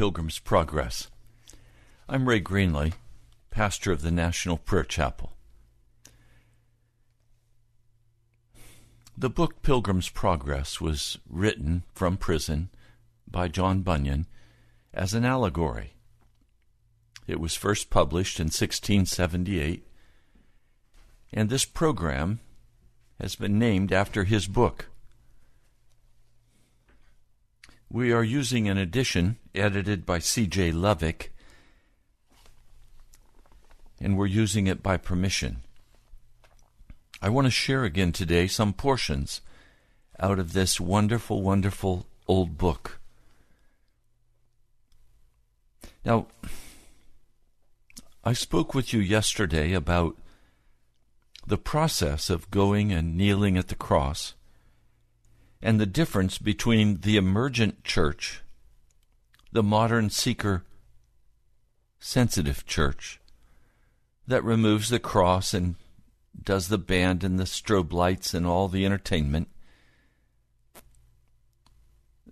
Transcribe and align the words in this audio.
Pilgrim's 0.00 0.38
Progress. 0.38 1.10
I'm 2.08 2.26
Ray 2.26 2.40
Greenley, 2.40 2.94
pastor 3.50 3.92
of 3.92 4.00
the 4.00 4.10
National 4.10 4.56
Prayer 4.56 4.82
Chapel. 4.82 5.34
The 9.14 9.28
book 9.28 9.60
Pilgrim's 9.60 10.08
Progress 10.08 10.80
was 10.80 11.18
written 11.28 11.82
from 11.92 12.16
prison 12.16 12.70
by 13.30 13.48
John 13.48 13.82
Bunyan 13.82 14.24
as 14.94 15.12
an 15.12 15.26
allegory. 15.26 15.92
It 17.26 17.38
was 17.38 17.54
first 17.54 17.90
published 17.90 18.40
in 18.40 18.46
1678, 18.46 19.86
and 21.30 21.50
this 21.50 21.66
program 21.66 22.40
has 23.20 23.36
been 23.36 23.58
named 23.58 23.92
after 23.92 24.24
his 24.24 24.46
book. 24.46 24.89
We 27.92 28.12
are 28.12 28.22
using 28.22 28.68
an 28.68 28.78
edition 28.78 29.38
edited 29.52 30.06
by 30.06 30.20
C.J. 30.20 30.70
Lovik, 30.70 31.30
and 34.00 34.16
we're 34.16 34.26
using 34.26 34.68
it 34.68 34.80
by 34.80 34.96
permission. 34.96 35.62
I 37.20 37.30
want 37.30 37.48
to 37.48 37.50
share 37.50 37.82
again 37.82 38.12
today 38.12 38.46
some 38.46 38.72
portions 38.72 39.40
out 40.20 40.38
of 40.38 40.52
this 40.52 40.78
wonderful, 40.78 41.42
wonderful 41.42 42.06
old 42.28 42.56
book. 42.56 43.00
Now, 46.04 46.28
I 48.22 48.34
spoke 48.34 48.72
with 48.72 48.92
you 48.92 49.00
yesterday 49.00 49.72
about 49.72 50.16
the 51.44 51.58
process 51.58 52.30
of 52.30 52.52
going 52.52 52.92
and 52.92 53.16
kneeling 53.16 53.56
at 53.56 53.66
the 53.66 53.74
cross 53.74 54.34
and 55.62 55.78
the 55.78 55.86
difference 55.86 56.38
between 56.38 57.00
the 57.00 57.16
emergent 57.16 57.84
church, 57.84 58.40
the 59.52 59.62
modern 59.62 60.10
seeker 60.10 60.64
sensitive 61.98 62.64
church 62.66 63.20
that 64.26 64.42
removes 64.42 64.88
the 64.88 64.98
cross 64.98 65.52
and 65.52 65.74
does 66.42 66.68
the 66.68 66.78
band 66.78 67.22
and 67.22 67.38
the 67.38 67.44
strobe 67.44 67.92
lights 67.92 68.32
and 68.32 68.46
all 68.46 68.68
the 68.68 68.86
entertainment. 68.86 69.48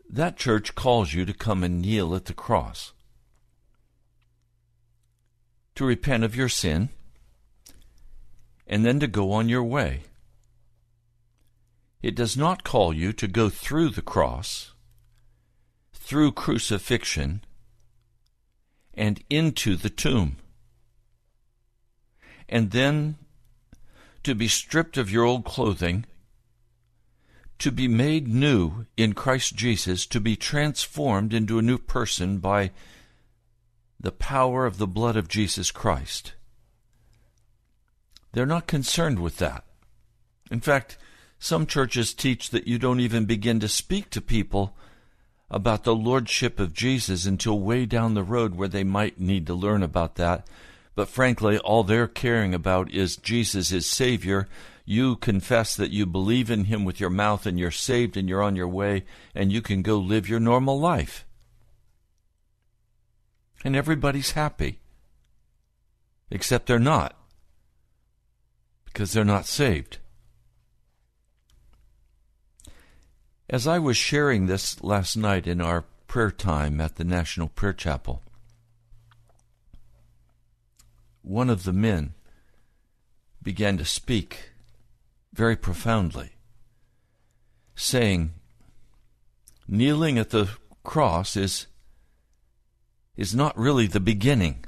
That 0.09 0.37
church 0.37 0.75
calls 0.75 1.13
you 1.13 1.27
to 1.27 1.35
come 1.35 1.63
and 1.63 1.83
kneel 1.83 2.15
at 2.15 2.25
the 2.25 2.33
cross, 2.33 2.93
to 5.75 5.85
repent 5.85 6.25
of 6.25 6.35
your 6.35 6.49
sin, 6.49 6.89
and 8.67 8.87
then 8.87 9.01
to 9.01 9.07
go 9.07 9.33
on 9.33 9.51
your 9.51 9.65
way. 9.65 10.05
It 12.03 12.15
does 12.15 12.37
not 12.37 12.65
call 12.65 12.93
you 12.93 13.13
to 13.15 13.27
go 13.27 13.49
through 13.49 13.91
the 13.91 14.03
cross, 14.03 14.73
through 15.93 16.33
crucifixion, 16.33 17.45
and 18.95 19.23
into 19.29 19.77
the 19.77 19.91
tomb, 19.91 20.37
and 22.49 22.71
then 22.71 23.17
to 24.23 24.35
be 24.35 24.49
stripped 24.49 24.97
of 24.97 25.11
your 25.11 25.25
old 25.25 25.45
clothing, 25.45 26.05
to 27.59 27.73
be 27.73 27.89
made 27.89 28.29
new 28.29 28.87
in 28.97 29.13
Christ 29.13 29.57
Jesus, 29.57 30.07
to 30.07 30.21
be 30.21 30.37
transformed 30.37 31.35
into 31.35 31.59
a 31.59 31.63
new 31.63 31.79
person 31.79 32.39
by 32.39 32.71
the 33.99 34.13
power 34.13 34.65
of 34.67 34.79
the 34.79 34.87
blood 34.87 35.17
of 35.17 35.29
Jesus 35.29 35.73
Christ. 35.73 36.35
They're 38.33 38.47
not 38.47 38.69
concerned 38.69 39.19
with 39.19 39.39
that. 39.39 39.65
In 40.51 40.61
fact, 40.61 40.97
some 41.39 41.67
churches 41.67 42.15
teach 42.15 42.51
that 42.51 42.67
you 42.67 42.79
don't 42.79 43.01
even 43.01 43.25
begin 43.25 43.61
to 43.61 43.69
speak 43.69 44.11
to 44.11 44.21
people 44.21 44.75
about 45.51 45.85
the 45.85 45.95
lordship 45.95 46.61
of 46.61 46.75
Jesus 46.75 47.25
until 47.25 47.59
way 47.59 47.87
down 47.87 48.15
the 48.15 48.23
road 48.23 48.55
where 48.55 48.69
they 48.69 48.85
might 48.85 49.21
need 49.21 49.47
to 49.47 49.55
learn 49.55 49.83
about 49.83 50.17
that. 50.17 50.47
But 50.95 51.09
frankly, 51.09 51.59
all 51.59 51.85
they're 51.85 52.09
caring 52.09 52.55
about 52.55 52.91
is 52.91 53.17
Jesus 53.17 53.73
is 53.73 53.87
Savior. 53.87 54.49
You 54.85 55.17
confess 55.17 55.77
that 55.77 55.91
you 55.91 56.07
believe 56.07 56.51
in 56.51 56.65
Him 56.65 56.85
with 56.85 56.99
your 56.99 57.11
mouth 57.11 57.47
and 57.47 57.59
you're 57.59 57.71
saved 57.71 58.17
and 58.17 58.29
you're 58.29 58.43
on 58.43 58.57
your 58.57 58.69
way 58.69 59.05
and 59.35 59.53
you 59.53 59.63
can 59.63 59.83
go 59.83 59.97
live 59.97 60.29
your 60.29 60.41
normal 60.41 60.79
life. 60.79 61.25
And 63.65 63.77
everybody's 63.77 64.33
happy. 64.33 64.81
Except 66.31 66.67
they're 66.67 66.79
not. 66.79 67.17
Because 68.85 69.13
they're 69.13 69.25
not 69.25 69.47
saved. 69.47 69.99
As 73.51 73.67
I 73.67 73.79
was 73.79 73.97
sharing 73.97 74.45
this 74.45 74.83
last 74.83 75.17
night 75.17 75.47
in 75.47 75.63
our 75.63 75.85
prayer 76.07 76.31
time 76.31 76.83
at 76.83 76.97
the 76.97 77.05
National 77.05 77.49
Prayer 77.49 77.73
Chapel, 77.73 78.23
one 81.23 81.49
of 81.49 81.65
the 81.65 81.73
men 81.73 82.13
began 83.43 83.79
to 83.79 83.87
speak 83.87 84.51
very 85.33 85.57
profoundly, 85.57 86.33
saying, 87.75 88.33
Kneeling 89.67 90.19
at 90.19 90.29
the 90.29 90.51
cross 90.85 91.35
is, 91.35 91.69
is 93.17 93.35
not 93.35 93.57
really 93.57 93.87
the 93.87 93.99
beginning. 93.99 94.63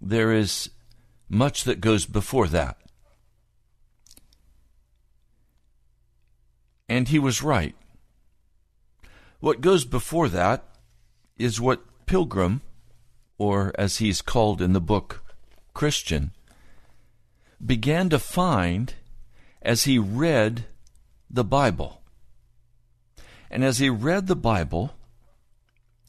There 0.00 0.32
is 0.32 0.70
much 1.28 1.62
that 1.64 1.80
goes 1.80 2.04
before 2.04 2.48
that. 2.48 2.78
And 6.88 7.08
he 7.08 7.18
was 7.18 7.42
right. 7.42 7.74
What 9.40 9.60
goes 9.60 9.84
before 9.84 10.28
that 10.28 10.64
is 11.36 11.60
what 11.60 12.06
Pilgrim, 12.06 12.62
or 13.38 13.72
as 13.78 13.98
he's 13.98 14.22
called 14.22 14.62
in 14.62 14.72
the 14.72 14.80
book, 14.80 15.22
Christian, 15.74 16.30
began 17.64 18.08
to 18.10 18.18
find 18.18 18.94
as 19.62 19.84
he 19.84 19.98
read 19.98 20.66
the 21.28 21.44
Bible. 21.44 22.00
And 23.50 23.64
as 23.64 23.78
he 23.78 23.90
read 23.90 24.26
the 24.26 24.36
Bible, 24.36 24.94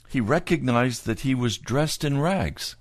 he 0.09 0.21
recognized 0.21 1.05
that 1.05 1.21
he 1.21 1.35
was 1.35 1.57
dressed 1.57 2.03
in 2.03 2.19
rags, 2.19 2.75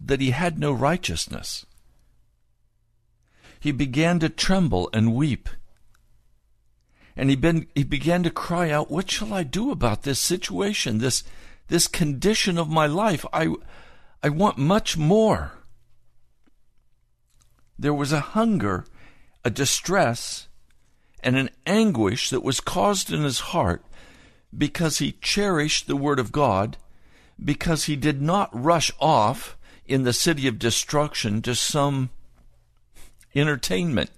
that 0.00 0.20
he 0.20 0.30
had 0.30 0.58
no 0.58 0.72
righteousness. 0.72 1.64
He 3.60 3.72
began 3.72 4.18
to 4.20 4.28
tremble 4.28 4.90
and 4.92 5.14
weep. 5.14 5.48
And 7.18 7.30
he, 7.30 7.36
been, 7.36 7.66
he 7.74 7.82
began 7.82 8.22
to 8.22 8.30
cry 8.30 8.70
out, 8.70 8.92
What 8.92 9.10
shall 9.10 9.34
I 9.34 9.42
do 9.42 9.72
about 9.72 10.04
this 10.04 10.20
situation, 10.20 10.98
this, 10.98 11.24
this 11.66 11.88
condition 11.88 12.56
of 12.56 12.68
my 12.68 12.86
life? 12.86 13.26
I, 13.32 13.52
I 14.22 14.28
want 14.28 14.56
much 14.56 14.96
more. 14.96 15.50
There 17.76 17.92
was 17.92 18.12
a 18.12 18.20
hunger, 18.20 18.84
a 19.44 19.50
distress, 19.50 20.46
and 21.20 21.36
an 21.36 21.50
anguish 21.66 22.30
that 22.30 22.44
was 22.44 22.60
caused 22.60 23.12
in 23.12 23.24
his 23.24 23.40
heart 23.40 23.84
because 24.56 24.98
he 24.98 25.12
cherished 25.20 25.88
the 25.88 25.96
Word 25.96 26.20
of 26.20 26.30
God, 26.30 26.76
because 27.44 27.84
he 27.84 27.96
did 27.96 28.22
not 28.22 28.48
rush 28.52 28.92
off 29.00 29.58
in 29.86 30.04
the 30.04 30.12
city 30.12 30.46
of 30.46 30.60
destruction 30.60 31.42
to 31.42 31.56
some 31.56 32.10
entertainment. 33.34 34.10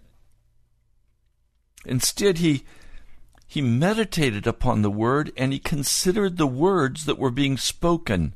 Instead, 1.86 2.38
he 2.38 2.64
he 3.50 3.60
meditated 3.60 4.46
upon 4.46 4.80
the 4.80 4.90
word 4.92 5.32
and 5.36 5.52
he 5.52 5.58
considered 5.58 6.36
the 6.36 6.46
words 6.46 7.04
that 7.04 7.18
were 7.18 7.32
being 7.32 7.56
spoken. 7.56 8.32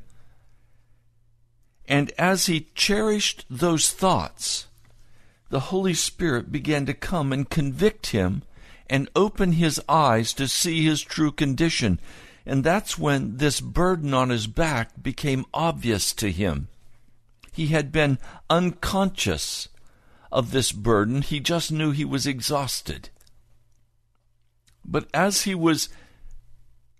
And 1.86 2.10
as 2.18 2.46
he 2.46 2.66
cherished 2.74 3.46
those 3.48 3.92
thoughts, 3.92 4.66
the 5.50 5.70
Holy 5.70 5.94
Spirit 5.94 6.50
began 6.50 6.84
to 6.86 6.94
come 6.94 7.32
and 7.32 7.48
convict 7.48 8.08
him 8.08 8.42
and 8.90 9.08
open 9.14 9.52
his 9.52 9.80
eyes 9.88 10.32
to 10.32 10.48
see 10.48 10.82
his 10.82 11.00
true 11.00 11.30
condition. 11.30 12.00
And 12.44 12.64
that's 12.64 12.98
when 12.98 13.36
this 13.36 13.60
burden 13.60 14.14
on 14.14 14.30
his 14.30 14.48
back 14.48 15.00
became 15.00 15.46
obvious 15.54 16.12
to 16.14 16.32
him. 16.32 16.66
He 17.52 17.68
had 17.68 17.92
been 17.92 18.18
unconscious 18.50 19.68
of 20.32 20.50
this 20.50 20.72
burden, 20.72 21.22
he 21.22 21.38
just 21.38 21.70
knew 21.70 21.92
he 21.92 22.04
was 22.04 22.26
exhausted. 22.26 23.10
But 24.84 25.08
as 25.14 25.42
he 25.42 25.54
was 25.54 25.88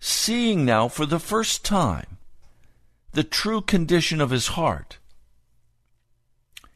seeing 0.00 0.64
now 0.64 0.88
for 0.88 1.06
the 1.06 1.18
first 1.18 1.64
time 1.64 2.18
the 3.12 3.24
true 3.24 3.60
condition 3.60 4.20
of 4.20 4.30
his 4.30 4.48
heart, 4.48 4.98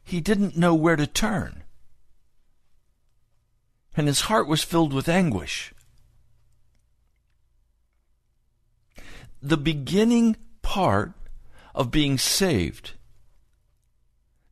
he 0.03 0.21
didn't 0.21 0.57
know 0.57 0.73
where 0.73 0.95
to 0.95 1.05
turn. 1.05 1.63
And 3.95 4.07
his 4.07 4.21
heart 4.21 4.47
was 4.47 4.63
filled 4.63 4.93
with 4.93 5.09
anguish. 5.09 5.73
The 9.41 9.57
beginning 9.57 10.37
part 10.61 11.13
of 11.75 11.91
being 11.91 12.17
saved, 12.17 12.93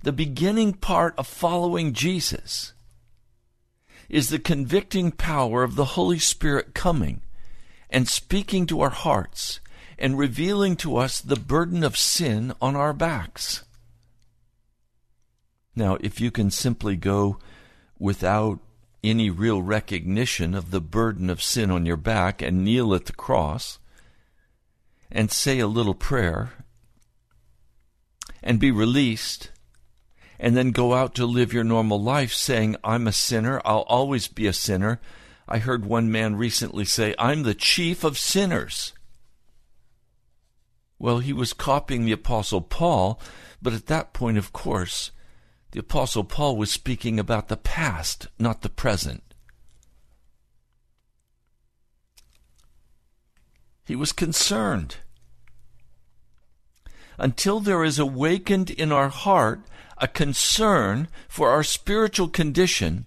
the 0.03 0.11
beginning 0.11 0.73
part 0.73 1.13
of 1.17 1.27
following 1.27 1.93
Jesus, 1.93 2.73
is 4.09 4.29
the 4.29 4.39
convicting 4.39 5.11
power 5.11 5.63
of 5.63 5.75
the 5.75 5.85
Holy 5.85 6.19
Spirit 6.19 6.73
coming 6.73 7.21
and 7.89 8.07
speaking 8.07 8.65
to 8.65 8.81
our 8.81 8.89
hearts 8.89 9.59
and 9.97 10.17
revealing 10.17 10.75
to 10.77 10.97
us 10.97 11.19
the 11.19 11.35
burden 11.35 11.83
of 11.83 11.97
sin 11.97 12.53
on 12.61 12.75
our 12.75 12.93
backs. 12.93 13.63
Now, 15.75 15.97
if 16.01 16.19
you 16.21 16.31
can 16.31 16.51
simply 16.51 16.95
go 16.95 17.37
without 17.99 18.59
any 19.03 19.29
real 19.29 19.61
recognition 19.61 20.53
of 20.53 20.71
the 20.71 20.81
burden 20.81 21.29
of 21.29 21.41
sin 21.41 21.71
on 21.71 21.85
your 21.85 21.97
back 21.97 22.41
and 22.41 22.63
kneel 22.63 22.93
at 22.93 23.05
the 23.05 23.13
cross 23.13 23.79
and 25.11 25.31
say 25.31 25.59
a 25.59 25.67
little 25.67 25.93
prayer 25.93 26.51
and 28.43 28.59
be 28.59 28.71
released 28.71 29.51
and 30.39 30.55
then 30.55 30.71
go 30.71 30.93
out 30.93 31.15
to 31.15 31.25
live 31.25 31.53
your 31.53 31.63
normal 31.63 32.01
life 32.01 32.33
saying, 32.33 32.75
I'm 32.83 33.07
a 33.07 33.11
sinner, 33.11 33.61
I'll 33.65 33.81
always 33.81 34.27
be 34.27 34.47
a 34.47 34.53
sinner. 34.53 34.99
I 35.47 35.59
heard 35.59 35.85
one 35.85 36.11
man 36.11 36.35
recently 36.35 36.85
say, 36.85 37.15
I'm 37.17 37.43
the 37.43 37.55
chief 37.55 38.03
of 38.03 38.17
sinners. 38.17 38.93
Well, 40.99 41.19
he 41.19 41.33
was 41.33 41.53
copying 41.53 42.05
the 42.05 42.11
Apostle 42.11 42.61
Paul, 42.61 43.19
but 43.61 43.73
at 43.73 43.87
that 43.87 44.13
point, 44.13 44.37
of 44.37 44.51
course, 44.51 45.11
the 45.71 45.79
Apostle 45.79 46.23
Paul 46.23 46.57
was 46.57 46.71
speaking 46.71 47.19
about 47.19 47.47
the 47.47 47.57
past, 47.57 48.27
not 48.39 48.61
the 48.61 48.69
present. 48.69 49.23
He 53.85 53.95
was 53.95 54.11
concerned. 54.11 54.97
Until 57.17 57.59
there 57.59 57.83
is 57.83 57.97
awakened 57.97 58.69
in 58.69 58.91
our 58.91 59.09
heart 59.09 59.61
a 59.99 60.07
concern 60.07 61.07
for 61.27 61.49
our 61.49 61.63
spiritual 61.63 62.27
condition, 62.27 63.05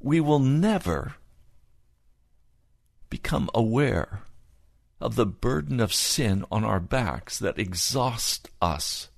we 0.00 0.20
will 0.20 0.38
never 0.38 1.14
become 3.08 3.50
aware 3.54 4.22
of 5.00 5.16
the 5.16 5.26
burden 5.26 5.80
of 5.80 5.92
sin 5.92 6.44
on 6.50 6.64
our 6.64 6.80
backs 6.80 7.38
that 7.38 7.58
exhausts 7.58 8.48
us. 8.60 9.08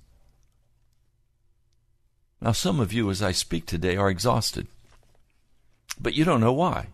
Now, 2.41 2.51
some 2.51 2.79
of 2.79 2.91
you, 2.91 3.09
as 3.09 3.21
I 3.21 3.31
speak 3.31 3.65
today, 3.65 3.95
are 3.95 4.09
exhausted, 4.09 4.67
but 5.99 6.13
you 6.13 6.25
don't 6.25 6.41
know 6.41 6.53
why. 6.53 6.87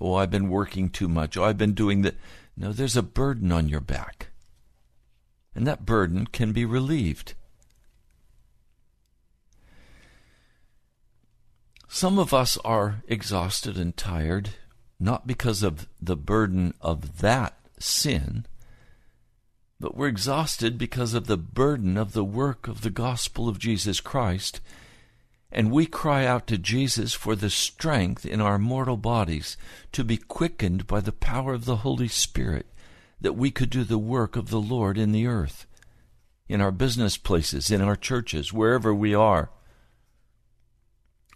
Oh, 0.00 0.14
I've 0.14 0.30
been 0.30 0.48
working 0.48 0.88
too 0.88 1.08
much. 1.08 1.36
Oh, 1.36 1.44
I've 1.44 1.58
been 1.58 1.74
doing 1.74 2.02
that. 2.02 2.16
No, 2.56 2.72
there's 2.72 2.96
a 2.96 3.02
burden 3.02 3.50
on 3.50 3.68
your 3.68 3.80
back, 3.80 4.28
and 5.54 5.66
that 5.66 5.86
burden 5.86 6.26
can 6.26 6.52
be 6.52 6.64
relieved. 6.64 7.34
Some 11.94 12.18
of 12.18 12.32
us 12.32 12.56
are 12.64 13.02
exhausted 13.06 13.76
and 13.76 13.94
tired, 13.94 14.48
not 14.98 15.26
because 15.26 15.62
of 15.62 15.86
the 16.00 16.16
burden 16.16 16.72
of 16.80 17.18
that 17.18 17.58
sin, 17.78 18.46
but 19.78 19.94
we're 19.94 20.08
exhausted 20.08 20.78
because 20.78 21.12
of 21.12 21.26
the 21.26 21.36
burden 21.36 21.98
of 21.98 22.14
the 22.14 22.24
work 22.24 22.66
of 22.66 22.80
the 22.80 22.88
gospel 22.88 23.46
of 23.46 23.58
Jesus 23.58 24.00
Christ. 24.00 24.62
And 25.50 25.70
we 25.70 25.84
cry 25.84 26.24
out 26.24 26.46
to 26.46 26.56
Jesus 26.56 27.12
for 27.12 27.36
the 27.36 27.50
strength 27.50 28.24
in 28.24 28.40
our 28.40 28.58
mortal 28.58 28.96
bodies 28.96 29.58
to 29.92 30.02
be 30.02 30.16
quickened 30.16 30.86
by 30.86 31.00
the 31.00 31.12
power 31.12 31.52
of 31.52 31.66
the 31.66 31.76
Holy 31.84 32.08
Spirit, 32.08 32.64
that 33.20 33.34
we 33.34 33.50
could 33.50 33.68
do 33.68 33.84
the 33.84 33.98
work 33.98 34.34
of 34.34 34.48
the 34.48 34.62
Lord 34.62 34.96
in 34.96 35.12
the 35.12 35.26
earth, 35.26 35.66
in 36.48 36.62
our 36.62 36.72
business 36.72 37.18
places, 37.18 37.70
in 37.70 37.82
our 37.82 37.96
churches, 37.96 38.50
wherever 38.50 38.94
we 38.94 39.14
are. 39.14 39.50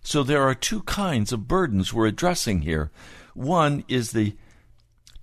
So 0.07 0.23
there 0.23 0.45
are 0.45 0.55
two 0.55 0.83
kinds 0.83 1.33
of 1.33 1.49
burdens 1.49 1.93
we're 1.93 2.07
addressing 2.07 2.63
here. 2.63 2.93
One 3.35 3.83
is 3.89 4.13
the 4.13 4.37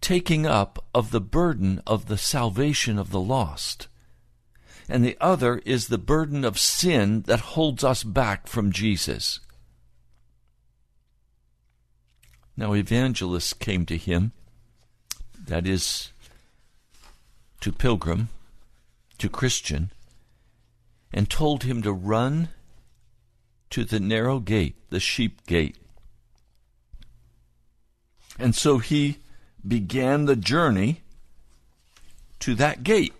taking 0.01 0.45
up 0.45 0.83
of 0.93 1.11
the 1.11 1.21
burden 1.21 1.81
of 1.87 2.07
the 2.07 2.17
salvation 2.17 2.99
of 2.99 3.09
the 3.09 3.21
lost. 3.21 3.87
And 4.89 5.01
the 5.05 5.15
other 5.21 5.59
is 5.59 5.87
the 5.87 5.97
burden 5.97 6.43
of 6.43 6.59
sin 6.59 7.21
that 7.27 7.55
holds 7.55 7.85
us 7.85 8.03
back 8.03 8.45
from 8.45 8.73
Jesus. 8.73 9.39
Now, 12.57 12.73
evangelists 12.73 13.53
came 13.53 13.85
to 13.85 13.95
him, 13.95 14.33
that 15.47 15.65
is, 15.65 16.11
to 17.61 17.71
Pilgrim, 17.71 18.27
to 19.17 19.29
Christian, 19.29 19.91
and 21.13 21.29
told 21.29 21.63
him 21.63 21.81
to 21.83 21.93
run 21.93 22.49
to 23.73 23.83
the 23.83 23.99
narrow 23.99 24.39
gate, 24.39 24.75
the 24.91 24.99
sheep 24.99 25.47
gate. 25.47 25.75
And 28.37 28.53
so 28.53 28.77
he 28.77 29.17
began 29.67 30.25
the 30.25 30.35
journey 30.35 31.01
to 32.37 32.53
that 32.53 32.83
gate. 32.83 33.15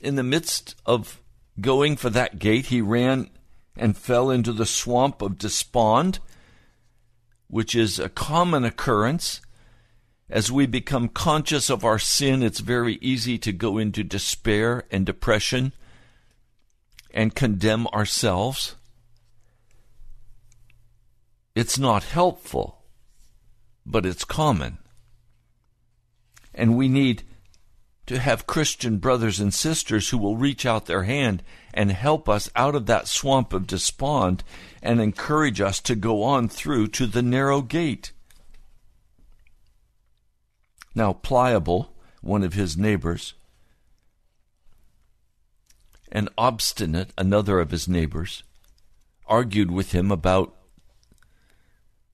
In 0.00 0.16
the 0.16 0.24
midst 0.24 0.74
of 0.84 1.20
going 1.60 1.94
for 1.94 2.10
that 2.10 2.40
gate, 2.40 2.66
he 2.66 2.80
ran 2.80 3.30
and 3.76 3.96
fell 3.96 4.28
into 4.28 4.52
the 4.52 4.66
swamp 4.66 5.22
of 5.22 5.38
despond, 5.38 6.18
which 7.46 7.76
is 7.76 8.00
a 8.00 8.08
common 8.08 8.64
occurrence. 8.64 9.40
As 10.28 10.50
we 10.50 10.66
become 10.66 11.08
conscious 11.08 11.70
of 11.70 11.84
our 11.84 12.00
sin, 12.00 12.42
it's 12.42 12.58
very 12.58 12.98
easy 13.00 13.38
to 13.38 13.52
go 13.52 13.78
into 13.78 14.02
despair 14.02 14.82
and 14.90 15.06
depression 15.06 15.72
and 17.12 17.36
condemn 17.36 17.86
ourselves. 17.88 18.74
It's 21.54 21.78
not 21.78 22.04
helpful, 22.04 22.82
but 23.86 24.04
it's 24.04 24.24
common. 24.24 24.78
And 26.52 26.76
we 26.76 26.88
need 26.88 27.22
to 28.06 28.18
have 28.18 28.46
Christian 28.46 28.98
brothers 28.98 29.40
and 29.40 29.54
sisters 29.54 30.10
who 30.10 30.18
will 30.18 30.36
reach 30.36 30.66
out 30.66 30.86
their 30.86 31.04
hand 31.04 31.42
and 31.72 31.90
help 31.90 32.28
us 32.28 32.50
out 32.54 32.74
of 32.74 32.86
that 32.86 33.08
swamp 33.08 33.52
of 33.52 33.66
despond 33.66 34.42
and 34.82 35.00
encourage 35.00 35.60
us 35.60 35.80
to 35.80 35.94
go 35.94 36.22
on 36.22 36.48
through 36.48 36.88
to 36.88 37.06
the 37.06 37.22
narrow 37.22 37.62
gate. 37.62 38.12
Now, 40.94 41.14
Pliable, 41.14 41.94
one 42.20 42.42
of 42.42 42.54
his 42.54 42.76
neighbors, 42.76 43.34
and 46.12 46.28
Obstinate, 46.38 47.10
another 47.18 47.58
of 47.58 47.70
his 47.70 47.88
neighbors, 47.88 48.44
argued 49.26 49.70
with 49.70 49.92
him 49.92 50.12
about 50.12 50.54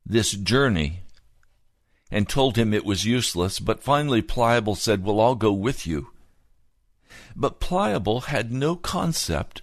this 0.04 0.33
journey 0.33 1.00
and 2.11 2.28
told 2.28 2.57
him 2.57 2.75
it 2.75 2.85
was 2.85 3.04
useless, 3.04 3.61
but 3.61 3.83
finally 3.83 4.23
Pliable 4.23 4.75
said, 4.75 5.04
Well, 5.04 5.21
I'll 5.21 5.37
go 5.37 5.52
with 5.52 5.87
you. 5.87 6.09
But 7.37 7.61
Pliable 7.61 8.23
had 8.23 8.50
no 8.50 8.75
concept 8.75 9.62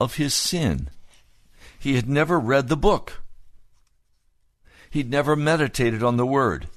of 0.00 0.16
his 0.16 0.34
sin. 0.34 0.88
He 1.78 1.94
had 1.94 2.08
never 2.08 2.40
read 2.40 2.68
the 2.68 2.76
book. 2.76 3.22
He'd 4.90 5.10
never 5.10 5.36
meditated 5.36 6.02
on 6.02 6.16
the 6.16 6.26
word. 6.26 6.68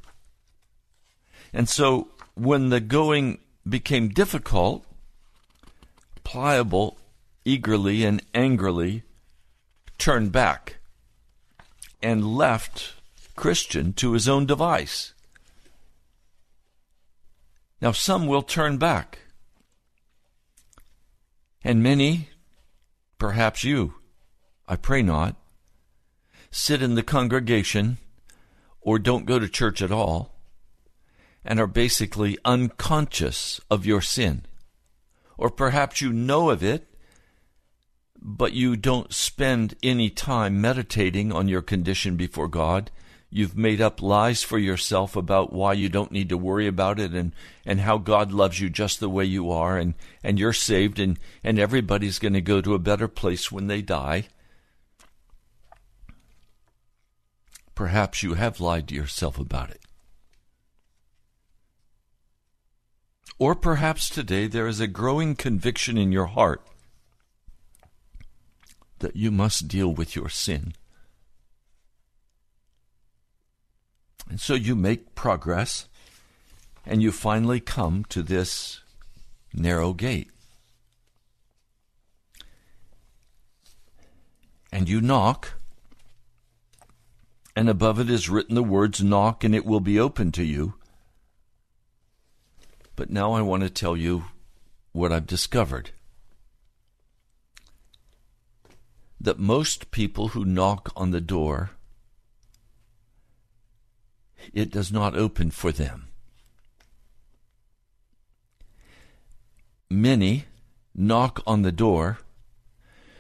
And 1.54 1.70
so 1.70 2.10
when 2.36 2.70
the 2.70 2.82
going 2.82 3.40
became 3.68 4.10
difficult, 4.10 4.86
Pliable 6.24 6.98
eagerly 7.46 8.04
and 8.04 8.22
angrily 8.34 9.04
turned 9.98 10.32
back 10.32 10.79
and 12.02 12.36
left 12.36 12.94
Christian 13.36 13.94
to 13.94 14.14
his 14.14 14.28
own 14.28 14.46
device. 14.46 15.14
Now, 17.82 17.92
some 17.94 18.28
will 18.28 18.42
turn 18.42 18.78
back, 18.78 19.20
and 21.64 21.82
many, 21.82 22.30
perhaps 23.18 23.64
you, 23.64 23.96
I 24.68 24.76
pray 24.76 25.02
not, 25.02 25.36
sit 26.52 26.82
in 26.82 26.96
the 26.96 27.04
congregation 27.04 27.98
or 28.82 29.00
don't 29.00 29.26
go 29.26 29.40
to 29.40 29.48
church 29.48 29.82
at 29.82 29.92
all 29.92 30.36
and 31.46 31.60
are 31.60 31.68
basically 31.68 32.38
unconscious 32.44 33.62
of 33.72 33.86
your 33.86 34.02
sin. 34.02 34.46
Or 35.38 35.50
perhaps 35.50 36.02
you 36.02 36.12
know 36.12 36.50
of 36.50 36.62
it 36.62 36.89
but 38.22 38.54
you 38.54 38.76
don't 38.76 39.14
spend 39.14 39.76
any 39.82 40.10
time 40.10 40.60
meditating 40.60 41.32
on 41.32 41.48
your 41.48 41.62
condition 41.62 42.16
before 42.16 42.48
God. 42.48 42.92
You've 43.32 43.56
made 43.56 43.80
up 43.80 44.02
lies 44.02 44.44
for 44.44 44.58
yourself 44.58 45.16
about 45.16 45.54
why 45.54 45.74
you 45.74 45.88
don't 45.88 46.12
need 46.12 46.30
to 46.30 46.38
worry 46.38 46.68
about 46.68 47.00
it 47.00 47.14
and, 47.14 47.32
and 47.66 47.80
how 47.82 47.98
God 47.98 48.32
loves 48.32 48.60
you 48.60 48.70
just 48.70 49.00
the 49.00 49.10
way 49.10 49.24
you 49.24 49.52
are 49.52 49.78
and, 49.78 49.94
and 50.24 50.40
you're 50.40 50.52
saved 50.52 51.00
and, 51.00 51.20
and 51.44 51.60
everybody's 51.60 52.20
going 52.20 52.34
to 52.34 52.42
go 52.42 52.60
to 52.60 52.74
a 52.74 52.80
better 52.80 53.08
place 53.08 53.52
when 53.52 53.68
they 53.68 53.82
die. 53.82 54.28
Perhaps 57.76 58.24
you 58.24 58.34
have 58.34 58.60
lied 58.60 58.88
to 58.90 58.96
yourself 58.96 59.40
about 59.40 59.70
it. 59.70 59.82
Or 63.38 63.56
perhaps 63.56 64.10
today 64.10 64.48
there 64.48 64.68
is 64.68 64.82
a 64.82 64.88
growing 64.88 65.36
conviction 65.36 65.98
in 65.98 66.12
your 66.12 66.26
heart 66.26 66.62
that 69.00 69.16
you 69.16 69.32
must 69.32 69.68
deal 69.68 69.90
with 69.90 70.16
your 70.16 70.30
sin. 70.30 70.74
And 74.30 74.40
so 74.40 74.54
you 74.54 74.76
make 74.76 75.16
progress 75.16 75.88
and 76.86 77.02
you 77.02 77.12
finally 77.12 77.60
come 77.60 78.06
to 78.06 78.22
this 78.22 78.82
narrow 79.54 79.94
gate. 79.94 80.30
And 84.72 84.88
you 84.88 85.02
knock, 85.02 85.54
and 87.56 87.68
above 87.68 88.00
it 88.00 88.10
is 88.10 88.30
written 88.30 88.56
the 88.56 88.64
words, 88.64 89.04
Knock 89.04 89.44
and 89.44 89.56
it 89.56 89.66
will 89.66 89.80
be 89.80 90.00
open 90.00 90.32
to 90.34 90.44
you. 90.44 90.76
But 92.96 93.10
now 93.10 93.34
I 93.34 93.42
want 93.42 93.64
to 93.64 93.70
tell 93.70 93.98
you 93.98 94.26
what 94.92 95.12
I've 95.12 95.28
discovered. 95.28 95.92
That 99.20 99.40
most 99.40 99.92
people 99.92 100.30
who 100.30 100.46
knock 100.46 100.92
on 100.96 101.12
the 101.12 101.22
door, 101.22 101.72
it 104.54 104.72
does 104.72 104.92
not 104.92 105.16
open 105.16 105.52
for 105.52 105.72
them. 105.72 106.08
Many 109.90 110.46
knock 110.96 111.42
on 111.46 111.64
the 111.64 111.72
door, 111.72 112.20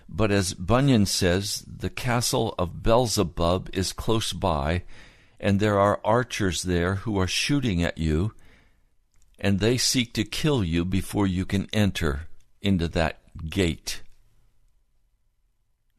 but 0.07 0.31
as 0.31 0.53
Bunyan 0.53 1.05
says, 1.05 1.65
the 1.67 1.89
castle 1.89 2.55
of 2.57 2.81
Beelzebub 2.81 3.69
is 3.73 3.93
close 3.93 4.33
by, 4.33 4.83
and 5.39 5.59
there 5.59 5.79
are 5.79 6.01
archers 6.03 6.63
there 6.63 6.95
who 6.95 7.17
are 7.19 7.27
shooting 7.27 7.83
at 7.83 7.97
you, 7.97 8.33
and 9.39 9.59
they 9.59 9.77
seek 9.77 10.13
to 10.13 10.23
kill 10.23 10.63
you 10.63 10.85
before 10.85 11.27
you 11.27 11.45
can 11.45 11.67
enter 11.73 12.27
into 12.61 12.87
that 12.89 13.19
gate. 13.49 14.01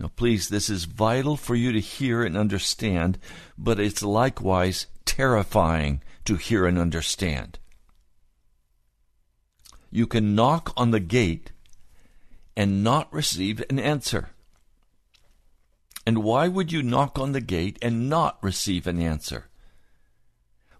Now, 0.00 0.10
please, 0.16 0.48
this 0.48 0.70
is 0.70 0.84
vital 0.84 1.36
for 1.36 1.54
you 1.54 1.72
to 1.72 1.78
hear 1.78 2.24
and 2.24 2.34
understand, 2.34 3.18
but 3.58 3.78
it's 3.78 4.02
likewise 4.02 4.86
terrifying 5.04 6.02
to 6.24 6.36
hear 6.36 6.64
and 6.64 6.78
understand. 6.78 7.58
You 9.90 10.06
can 10.06 10.34
knock 10.34 10.72
on 10.74 10.90
the 10.90 11.00
gate 11.00 11.52
and 12.56 12.82
not 12.82 13.12
receive 13.12 13.62
an 13.68 13.78
answer. 13.78 14.30
And 16.06 16.24
why 16.24 16.48
would 16.48 16.72
you 16.72 16.82
knock 16.82 17.18
on 17.18 17.32
the 17.32 17.42
gate 17.42 17.78
and 17.82 18.08
not 18.08 18.38
receive 18.42 18.86
an 18.86 19.02
answer? 19.02 19.48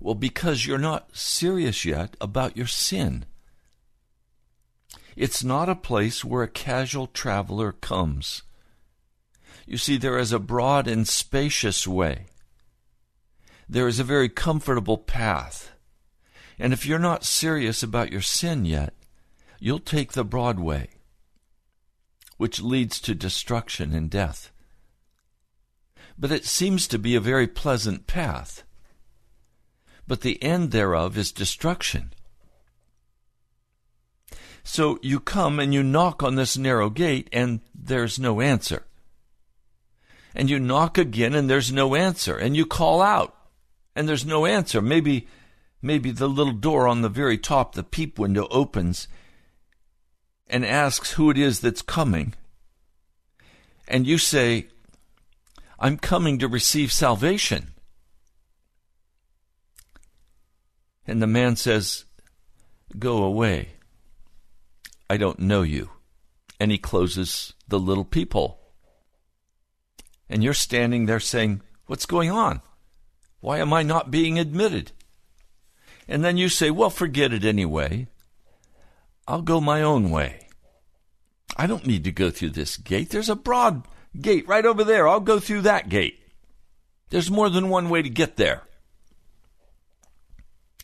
Well, 0.01 0.15
because 0.15 0.65
you're 0.65 0.79
not 0.79 1.15
serious 1.15 1.85
yet 1.85 2.17
about 2.23 2.57
your 2.57 2.67
sin. 2.67 3.27
It's 5.15 5.45
not 5.45 5.69
a 5.69 5.75
place 5.75 6.25
where 6.25 6.43
a 6.43 6.49
casual 6.49 7.07
traveler 7.07 7.73
comes 7.73 8.45
you 9.71 9.77
see, 9.77 9.97
there 9.97 10.19
is 10.19 10.33
a 10.33 10.41
broad 10.41 10.89
and 10.89 11.07
spacious 11.07 11.87
way. 11.87 12.27
There 13.69 13.87
is 13.87 14.01
a 14.01 14.05
very 14.05 14.29
comfortable 14.29 14.99
path. 14.99 15.71
And 16.59 16.73
if 16.73 16.85
you're 16.85 16.99
not 16.99 17.23
serious 17.23 17.81
about 17.81 18.11
your 18.11 18.21
sin 18.21 18.65
yet, 18.65 18.95
you'll 19.61 19.79
take 19.79 20.13
the 20.13 20.25
broad 20.25 20.59
way, 20.59 20.89
which 22.37 22.61
leads 22.61 23.01
to 23.03 23.15
destruction 23.15 23.95
and 23.95 24.11
death. 24.11 24.51
But 26.19 26.33
it 26.33 26.47
seems 26.47 26.89
to 26.89 26.99
be 26.99 27.15
a 27.15 27.21
very 27.21 27.47
pleasant 27.47 28.09
path. 28.09 28.65
But 30.09 30.23
the 30.23 30.43
end 30.43 30.73
thereof 30.73 31.17
is 31.17 31.31
destruction. 31.31 32.13
So 34.65 34.99
you 35.01 35.21
come 35.21 35.61
and 35.61 35.73
you 35.73 35.85
knock 35.85 36.25
on 36.25 36.35
this 36.35 36.59
narrow 36.59 36.91
gate, 36.91 37.31
and 37.33 37.61
there's 37.73 38.19
no 38.19 38.41
answer 38.41 38.85
and 40.35 40.49
you 40.49 40.59
knock 40.59 40.99
again 40.99 41.35
and 41.35 41.49
there's 41.49 41.73
no 41.73 41.95
answer 41.95 42.37
and 42.37 42.57
you 42.57 42.67
call 42.67 43.03
out 43.03 43.35
and 43.95 44.09
there's 44.09 44.27
no 44.27 44.47
answer. 44.47 44.81
Maybe 44.81 45.27
maybe 45.83 46.11
the 46.11 46.29
little 46.29 46.53
door 46.53 46.87
on 46.87 47.03
the 47.03 47.09
very 47.09 47.39
top 47.39 47.75
the 47.75 47.83
peep 47.83 48.19
window 48.19 48.47
opens 48.51 49.09
and 50.47 50.65
asks 50.65 51.13
who 51.13 51.31
it 51.31 51.39
is 51.39 51.61
that's 51.61 51.83
coming. 51.83 52.35
And 53.89 54.07
you 54.07 54.19
say 54.19 54.69
i'm 55.79 55.97
coming 55.97 56.39
to 56.39 56.49
receive 56.49 56.93
salvation. 56.93 57.73
And 61.07 61.21
the 61.21 61.27
man 61.27 61.57
says 61.57 62.05
go 62.99 63.25
away. 63.25 63.71
I 65.09 65.17
don't 65.17 65.41
know 65.41 65.63
you. 65.63 65.91
And 66.61 66.71
he 66.71 66.79
closes 66.79 67.55
the 67.67 67.81
little 67.81 68.05
peephole 68.05 68.60
and 70.31 70.43
you're 70.43 70.55
standing 70.55 71.05
there 71.05 71.21
saying, 71.21 71.61
What's 71.87 72.07
going 72.07 72.31
on? 72.31 72.63
Why 73.41 73.59
am 73.59 73.73
I 73.73 73.83
not 73.83 74.11
being 74.11 74.39
admitted? 74.39 74.93
And 76.07 76.25
then 76.25 76.37
you 76.37 76.49
say, 76.49 76.71
well, 76.71 76.91
forget 76.91 77.33
it 77.33 77.45
anyway. 77.45 78.09
I'll 79.27 79.43
go 79.43 79.61
my 79.61 79.83
own 79.83 80.11
way. 80.11 80.49
I 81.57 81.67
don't 81.67 81.87
need 81.87 82.05
to 82.05 82.13
go 82.13 82.31
through 82.31 82.51
this 82.51 82.77
gate. 82.77 83.11
There's 83.11 83.29
a 83.29 83.37
broad 83.37 83.87
gate 84.21 84.47
right 84.49 84.67
over 84.67 84.85
there. 84.85 85.09
I'll 85.09 85.21
go 85.21 85.39
through 85.39 85.63
that 85.63 85.89
gate. 85.89 86.21
There's 87.11 87.31
more 87.31 87.49
than 87.49 87.69
one 87.69 87.89
way 87.91 88.03
to 88.03 88.09
get 88.09 88.37
there. 88.37 88.63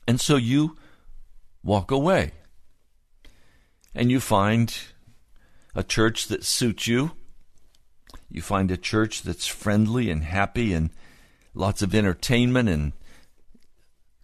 And 0.07 0.21
so 0.21 0.37
you 0.37 0.77
walk 1.63 1.91
away. 1.91 2.33
And 3.95 4.11
you 4.11 4.21
find 4.21 4.77
a 5.75 5.83
church 5.83 6.29
that 6.29 6.45
suits 6.45 6.87
you. 6.87 7.13
You 8.31 8.43
find 8.43 8.71
a 8.71 8.77
church 8.77 9.23
that's 9.23 9.47
friendly 9.47 10.11
and 10.11 10.25
happy 10.25 10.73
and 10.73 10.91
lots 11.55 11.83
of 11.83 11.95
entertainment 11.95 12.69
and 12.69 12.93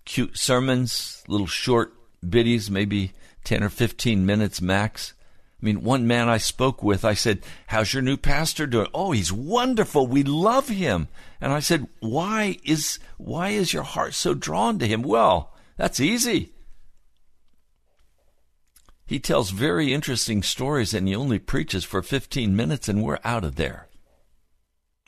cute 0.04 0.36
sermons, 0.36 1.22
little 1.28 1.46
short 1.46 1.94
biddies, 2.28 2.70
maybe 2.70 3.12
10 3.44 3.62
or 3.62 3.68
15 3.68 4.26
minutes 4.26 4.60
max. 4.60 5.14
I 5.60 5.64
mean, 5.64 5.84
one 5.84 6.08
man 6.08 6.28
I 6.28 6.38
spoke 6.38 6.82
with, 6.82 7.04
I 7.04 7.14
said, 7.14 7.44
How's 7.68 7.94
your 7.94 8.02
new 8.02 8.16
pastor 8.16 8.66
doing? 8.66 8.88
Oh, 8.92 9.12
he's 9.12 9.32
wonderful. 9.32 10.08
We 10.08 10.24
love 10.24 10.68
him. 10.68 11.06
And 11.40 11.52
I 11.52 11.60
said, 11.60 11.86
Why 12.00 12.58
is 12.64 12.98
why 13.16 13.50
is 13.50 13.72
your 13.72 13.84
heart 13.84 14.14
so 14.14 14.34
drawn 14.34 14.80
to 14.80 14.88
him? 14.88 15.02
Well, 15.02 15.54
that's 15.76 16.00
easy. 16.00 16.52
He 19.06 19.20
tells 19.20 19.50
very 19.50 19.92
interesting 19.92 20.42
stories 20.42 20.94
and 20.94 21.06
he 21.06 21.14
only 21.14 21.38
preaches 21.38 21.84
for 21.84 22.02
15 22.02 22.56
minutes 22.56 22.88
and 22.88 23.02
we're 23.02 23.18
out 23.24 23.44
of 23.44 23.56
there. 23.56 23.88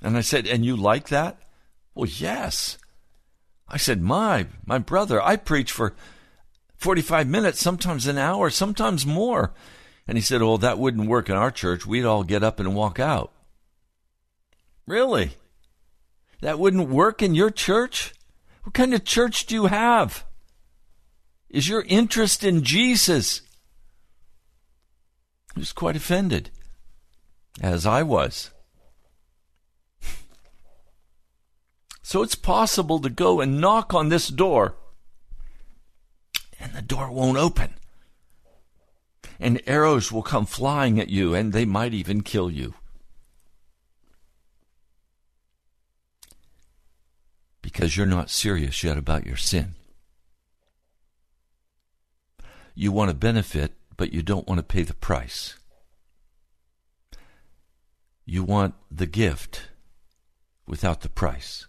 And 0.04 0.18
I 0.18 0.20
said, 0.20 0.46
And 0.46 0.64
you 0.64 0.76
like 0.76 1.08
that? 1.08 1.38
Well, 1.94 2.08
yes. 2.08 2.76
I 3.66 3.78
said, 3.78 4.02
My, 4.02 4.46
my 4.66 4.76
brother, 4.76 5.20
I 5.20 5.36
preach 5.36 5.72
for 5.72 5.94
45 6.76 7.26
minutes, 7.26 7.60
sometimes 7.60 8.06
an 8.06 8.18
hour, 8.18 8.50
sometimes 8.50 9.06
more. 9.06 9.54
And 10.06 10.18
he 10.18 10.22
said, 10.22 10.42
Oh, 10.42 10.58
that 10.58 10.78
wouldn't 10.78 11.08
work 11.08 11.30
in 11.30 11.36
our 11.36 11.50
church. 11.50 11.86
We'd 11.86 12.04
all 12.04 12.22
get 12.22 12.44
up 12.44 12.60
and 12.60 12.76
walk 12.76 13.00
out. 13.00 13.32
Really? 14.86 15.30
That 16.42 16.58
wouldn't 16.58 16.90
work 16.90 17.22
in 17.22 17.34
your 17.34 17.50
church? 17.50 18.12
What 18.64 18.74
kind 18.74 18.92
of 18.92 19.04
church 19.04 19.46
do 19.46 19.54
you 19.54 19.66
have? 19.66 20.26
Is 21.48 21.66
your 21.66 21.82
interest 21.88 22.44
in 22.44 22.62
Jesus? 22.62 23.40
He 25.54 25.60
was 25.60 25.72
quite 25.72 25.96
offended, 25.96 26.50
as 27.62 27.86
I 27.86 28.02
was. 28.02 28.50
So 32.06 32.22
it's 32.22 32.34
possible 32.34 33.00
to 33.00 33.08
go 33.08 33.40
and 33.40 33.62
knock 33.62 33.94
on 33.94 34.10
this 34.10 34.28
door, 34.28 34.74
and 36.60 36.74
the 36.74 36.82
door 36.82 37.10
won't 37.10 37.38
open. 37.38 37.76
And 39.40 39.62
arrows 39.66 40.12
will 40.12 40.22
come 40.22 40.44
flying 40.44 41.00
at 41.00 41.08
you, 41.08 41.34
and 41.34 41.54
they 41.54 41.64
might 41.64 41.94
even 41.94 42.22
kill 42.22 42.50
you. 42.50 42.74
Because 47.62 47.96
you're 47.96 48.04
not 48.04 48.28
serious 48.28 48.84
yet 48.84 48.98
about 48.98 49.24
your 49.24 49.38
sin. 49.38 49.74
You 52.74 52.92
want 52.92 53.08
to 53.08 53.16
benefit, 53.16 53.72
but 53.96 54.12
you 54.12 54.20
don't 54.20 54.46
want 54.46 54.58
to 54.58 54.62
pay 54.62 54.82
the 54.82 54.92
price. 54.92 55.54
You 58.26 58.44
want 58.44 58.74
the 58.90 59.06
gift 59.06 59.68
without 60.66 61.00
the 61.00 61.08
price. 61.08 61.66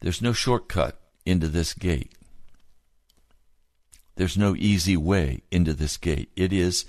There's 0.00 0.22
no 0.22 0.32
shortcut 0.32 1.00
into 1.26 1.48
this 1.48 1.74
gate. 1.74 2.12
There's 4.16 4.36
no 4.36 4.54
easy 4.56 4.96
way 4.96 5.42
into 5.50 5.72
this 5.72 5.96
gate. 5.96 6.30
It 6.36 6.52
is, 6.52 6.84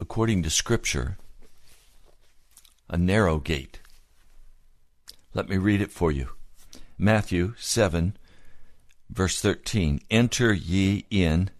according 0.00 0.42
to 0.42 0.50
Scripture, 0.50 1.18
a 2.88 2.96
narrow 2.96 3.38
gate. 3.38 3.80
Let 5.34 5.48
me 5.48 5.56
read 5.56 5.80
it 5.80 5.90
for 5.90 6.12
you. 6.12 6.30
Matthew 6.98 7.54
7, 7.58 8.16
verse 9.10 9.40
13. 9.40 10.00
Enter 10.10 10.52
ye 10.52 11.06
in 11.10 11.50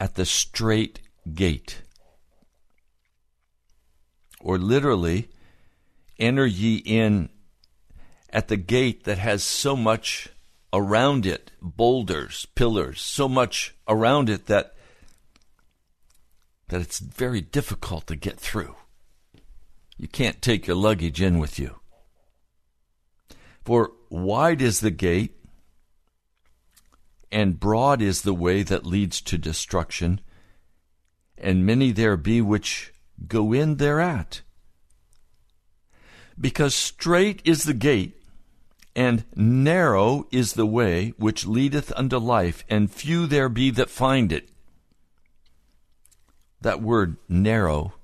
at 0.00 0.16
the 0.16 0.26
strait 0.26 1.00
gate. 1.32 1.82
Or 4.40 4.58
literally, 4.58 5.28
enter 6.18 6.46
ye 6.46 6.76
in 6.76 7.30
at 8.34 8.48
the 8.48 8.56
gate 8.56 9.04
that 9.04 9.16
has 9.16 9.44
so 9.44 9.76
much 9.76 10.28
around 10.72 11.24
it 11.24 11.52
boulders, 11.62 12.46
pillars, 12.56 13.00
so 13.00 13.28
much 13.28 13.76
around 13.88 14.28
it 14.28 14.46
that 14.46 14.74
that 16.68 16.80
it's 16.80 16.98
very 16.98 17.40
difficult 17.40 18.08
to 18.08 18.16
get 18.16 18.38
through. 18.40 18.74
You 19.96 20.08
can't 20.08 20.42
take 20.42 20.66
your 20.66 20.76
luggage 20.76 21.22
in 21.22 21.38
with 21.38 21.58
you. 21.58 21.76
For 23.64 23.92
wide 24.10 24.60
is 24.60 24.80
the 24.80 24.90
gate, 24.90 25.36
and 27.30 27.60
broad 27.60 28.02
is 28.02 28.22
the 28.22 28.34
way 28.34 28.62
that 28.64 28.84
leads 28.84 29.20
to 29.22 29.38
destruction, 29.38 30.20
and 31.38 31.64
many 31.64 31.92
there 31.92 32.16
be 32.16 32.40
which 32.40 32.92
go 33.28 33.52
in 33.52 33.76
thereat. 33.76 34.40
Because 36.40 36.74
strait 36.74 37.40
is 37.44 37.62
the 37.62 37.74
gate, 37.74 38.20
and 38.96 39.24
narrow 39.34 40.26
is 40.30 40.52
the 40.52 40.66
way 40.66 41.12
which 41.16 41.46
leadeth 41.46 41.92
unto 41.96 42.16
life, 42.18 42.64
and 42.68 42.90
few 42.90 43.26
there 43.26 43.48
be 43.48 43.70
that 43.70 43.90
find 43.90 44.32
it. 44.32 44.48
That 46.60 46.80
word 46.80 47.16
narrow 47.28 47.94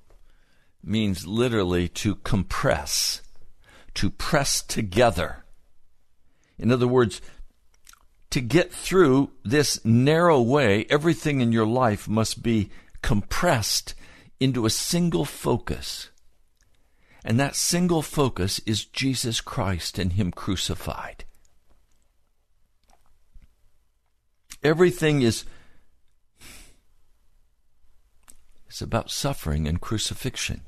means 0.83 1.25
literally 1.25 1.87
to 1.87 2.15
compress, 2.15 3.21
to 3.95 4.09
press 4.09 4.61
together. 4.61 5.45
In 6.59 6.71
other 6.71 6.87
words, 6.87 7.21
to 8.29 8.39
get 8.39 8.71
through 8.71 9.31
this 9.43 9.83
narrow 9.83 10.41
way, 10.41 10.85
everything 10.89 11.41
in 11.41 11.51
your 11.51 11.65
life 11.65 12.07
must 12.07 12.43
be 12.43 12.69
compressed 13.01 13.95
into 14.39 14.65
a 14.65 14.69
single 14.69 15.25
focus. 15.25 16.10
And 17.23 17.39
that 17.39 17.55
single 17.55 18.01
focus 18.01 18.59
is 18.65 18.85
Jesus 18.85 19.41
Christ 19.41 19.99
and 19.99 20.13
Him 20.13 20.31
crucified. 20.31 21.25
Everything 24.63 25.21
is 25.21 25.45
it's 28.67 28.81
about 28.81 29.11
suffering 29.11 29.67
and 29.67 29.81
crucifixion. 29.81 30.61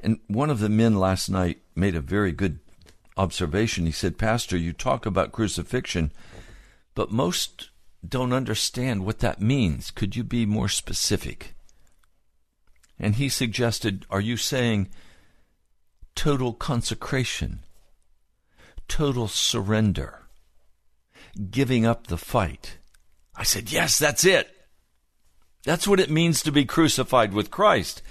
And 0.00 0.20
one 0.28 0.48
of 0.50 0.60
the 0.60 0.68
men 0.68 0.94
last 0.94 1.28
night 1.28 1.62
made 1.74 1.96
a 1.96 2.00
very 2.00 2.30
good 2.30 2.60
observation. 3.16 3.86
He 3.86 3.92
said, 3.92 4.18
Pastor, 4.18 4.56
you 4.56 4.72
talk 4.72 5.06
about 5.06 5.32
crucifixion, 5.32 6.12
but 6.94 7.10
most 7.10 7.70
don't 8.06 8.32
understand 8.32 9.04
what 9.04 9.20
that 9.20 9.40
means. 9.40 9.90
Could 9.90 10.14
you 10.14 10.22
be 10.22 10.46
more 10.46 10.68
specific? 10.68 11.53
And 12.98 13.16
he 13.16 13.28
suggested, 13.28 14.06
Are 14.10 14.20
you 14.20 14.36
saying 14.36 14.88
total 16.14 16.52
consecration, 16.52 17.60
total 18.88 19.28
surrender, 19.28 20.22
giving 21.50 21.84
up 21.84 22.06
the 22.06 22.18
fight? 22.18 22.78
I 23.36 23.42
said, 23.42 23.72
Yes, 23.72 23.98
that's 23.98 24.24
it. 24.24 24.50
That's 25.64 25.88
what 25.88 26.00
it 26.00 26.10
means 26.10 26.42
to 26.42 26.52
be 26.52 26.64
crucified 26.64 27.32
with 27.32 27.50
Christ. 27.50 28.02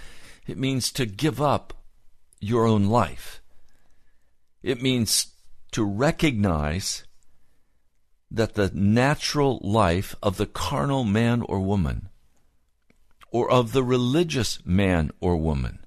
It 0.48 0.58
means 0.58 0.92
to 0.94 1.06
give 1.06 1.42
up 1.42 1.74
your 2.40 2.66
own 2.66 2.86
life. 2.86 3.42
It 4.62 4.82
means 4.82 5.28
to 5.72 5.84
recognize 5.84 7.04
that 8.30 8.56
the 8.56 8.72
natural 8.74 9.60
life 9.62 10.16
of 10.24 10.38
the 10.38 10.48
carnal 10.48 11.04
man 11.04 11.42
or 11.44 11.60
woman 11.60 12.10
or 13.34 13.50
of 13.50 13.74
the 13.74 13.84
religious 13.84 14.60
man 14.64 15.12
or 15.20 15.36
woman. 15.36 15.80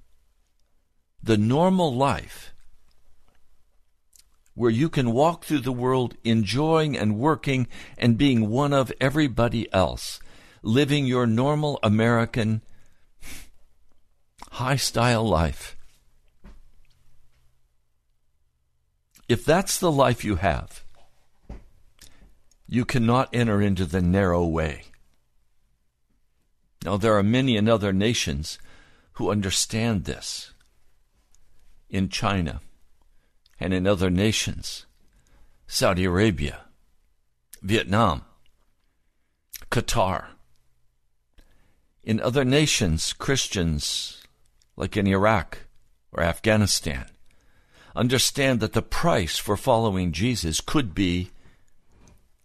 The 1.23 1.39
normal 1.39 1.95
life 1.95 2.53
where 4.55 4.71
you 4.71 4.89
can 4.89 5.13
walk 5.13 5.45
through 5.45 5.61
the 5.61 5.73
world 5.73 6.17
enjoying 6.25 6.97
and 6.97 7.19
working 7.19 7.69
and 7.97 8.19
being 8.19 8.51
one 8.51 8.73
of 8.73 8.93
everybody 9.01 9.73
else, 9.73 10.19
living 10.63 11.07
your 11.07 11.27
normal 11.27 11.79
American 11.83 12.63
high 14.53 14.77
style 14.77 15.27
life. 15.27 15.77
If 19.29 19.45
that's 19.45 19.79
the 19.79 19.93
life 19.93 20.25
you 20.25 20.37
have, 20.37 20.83
you 22.67 22.85
cannot 22.85 23.29
enter 23.33 23.63
into 23.63 23.85
the 23.85 24.01
narrow 24.01 24.45
way. 24.45 24.85
Now, 26.85 26.97
there 26.97 27.17
are 27.17 27.23
many 27.23 27.57
in 27.57 27.69
other 27.69 27.93
nations 27.93 28.59
who 29.15 29.31
understand 29.31 30.05
this. 30.05 30.53
in 31.89 32.09
China 32.09 32.61
and 33.61 33.73
in 33.73 33.87
other 33.87 34.11
nations, 34.11 34.87
Saudi 35.67 36.05
Arabia, 36.05 36.63
Vietnam, 37.63 38.23
Qatar. 39.71 40.27
In 42.05 42.21
other 42.21 42.45
nations, 42.45 43.13
Christians, 43.13 44.23
like 44.77 44.97
in 44.97 45.07
Iraq 45.07 45.59
or 46.13 46.23
Afghanistan, 46.23 47.07
understand 47.95 48.61
that 48.61 48.75
the 48.75 48.83
price 48.83 49.39
for 49.39 49.57
following 49.57 50.13
Jesus 50.13 50.61
could 50.61 50.95
be 50.95 51.31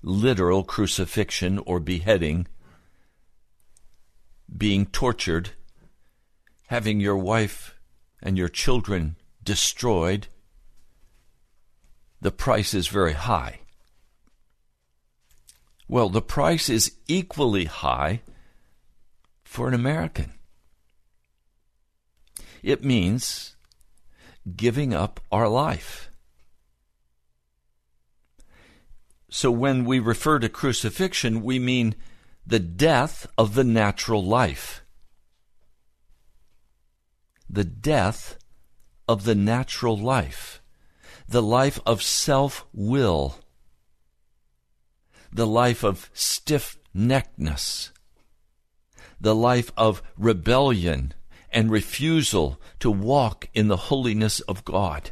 literal 0.02 0.63
crucifixion 0.63 1.60
or 1.60 1.80
beheading, 1.80 2.48
being 4.56 4.86
tortured, 4.86 5.52
having 6.68 7.00
your 7.00 7.18
wife 7.18 7.76
and 8.22 8.38
your 8.38 8.50
children 8.50 9.16
destroyed. 9.44 10.28
The 12.20 12.32
price 12.32 12.74
is 12.74 12.88
very 12.88 13.14
high. 13.14 13.62
Well, 15.88 16.10
the 16.10 16.22
price 16.22 16.70
is 16.70 16.94
equally 17.08 17.66
high 17.66 18.22
for 19.44 19.68
an 19.68 19.74
American. 19.74 20.34
It 22.64 22.84
means 22.84 23.56
giving 24.56 24.94
up 24.94 25.20
our 25.32 25.48
life. 25.48 26.10
So 29.30 29.50
when 29.50 29.86
we 29.86 30.00
refer 30.00 30.40
to 30.40 30.50
crucifixion, 30.50 31.42
we 31.42 31.58
mean 31.58 31.96
the 32.46 32.60
death 32.60 33.28
of 33.38 33.56
the 33.56 33.64
natural 33.64 34.24
life. 34.24 34.82
The 37.50 37.64
death 37.64 38.38
of 39.08 39.24
the 39.26 39.36
natural 39.36 39.98
life. 39.98 40.62
The 41.28 41.42
life 41.42 41.80
of 41.86 42.02
self 42.02 42.66
will 42.74 43.38
the 45.32 45.48
life 45.48 45.84
of 45.84 46.10
stiff 46.14 46.78
neckedness, 46.96 47.92
the 49.20 49.36
life 49.36 49.72
of 49.78 50.04
rebellion 50.18 51.14
and 51.52 51.72
refusal 51.72 52.60
to 52.80 52.92
walk 52.92 53.48
in 53.54 53.68
the 53.68 53.78
holiness 53.78 54.40
of 54.42 54.66
God. 54.66 55.12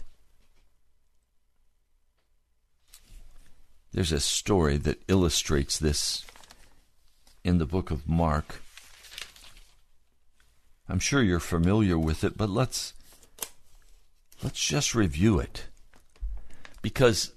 There's 3.91 4.11
a 4.11 4.19
story 4.19 4.77
that 4.77 5.01
illustrates 5.07 5.77
this 5.77 6.25
in 7.43 7.57
the 7.57 7.65
book 7.65 7.91
of 7.91 8.07
Mark. 8.07 8.61
I'm 10.87 10.99
sure 10.99 11.21
you're 11.21 11.39
familiar 11.39 11.97
with 11.97 12.23
it, 12.23 12.37
but 12.37 12.49
let's 12.49 12.93
let's 14.43 14.59
just 14.59 14.95
review 14.95 15.39
it. 15.39 15.65
Because 16.81 17.33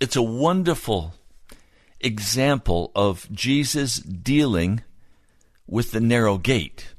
it's 0.00 0.16
a 0.16 0.22
wonderful 0.22 1.14
example 2.00 2.92
of 2.94 3.30
Jesus 3.32 3.96
dealing 3.96 4.82
with 5.66 5.90
the 5.90 6.00
narrow 6.00 6.38
gate. 6.38 6.94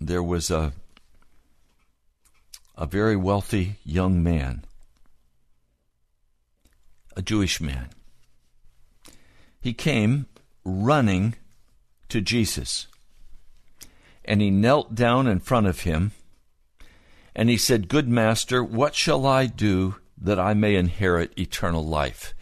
There 0.00 0.22
was 0.22 0.50
a 0.50 0.72
a 2.76 2.86
very 2.86 3.16
wealthy 3.16 3.76
young 3.84 4.22
man, 4.22 4.64
a 7.16 7.22
Jewish 7.22 7.60
man. 7.60 7.88
He 9.68 9.74
came 9.74 10.24
running 10.64 11.34
to 12.08 12.22
Jesus. 12.22 12.86
And 14.24 14.40
he 14.40 14.50
knelt 14.50 14.94
down 14.94 15.26
in 15.26 15.40
front 15.40 15.66
of 15.66 15.82
him, 15.82 16.12
and 17.36 17.50
he 17.50 17.58
said, 17.58 17.90
Good 17.90 18.08
master, 18.08 18.64
what 18.64 18.94
shall 18.94 19.26
I 19.26 19.44
do 19.44 19.96
that 20.16 20.40
I 20.40 20.54
may 20.54 20.74
inherit 20.74 21.38
eternal 21.38 21.84
life. 21.84 22.32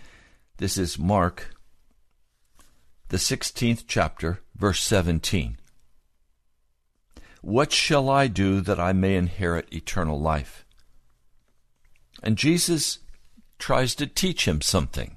This 0.59 0.79
is 0.79 1.01
Mark, 1.01 1.53
the 3.09 3.17
16th 3.17 3.87
chapter, 3.89 4.39
verse 4.55 4.81
17. 4.83 5.59
What 7.43 7.73
shall 7.73 8.09
I 8.09 8.29
do 8.29 8.61
that 8.61 8.79
I 8.79 8.93
may 8.93 9.17
inherit 9.17 9.67
eternal 9.73 10.21
life? 10.21 10.65
And 12.23 12.39
Jesus 12.39 13.01
tries 13.59 13.97
to 13.97 14.07
teach 14.07 14.47
him 14.47 14.61
something. 14.61 15.16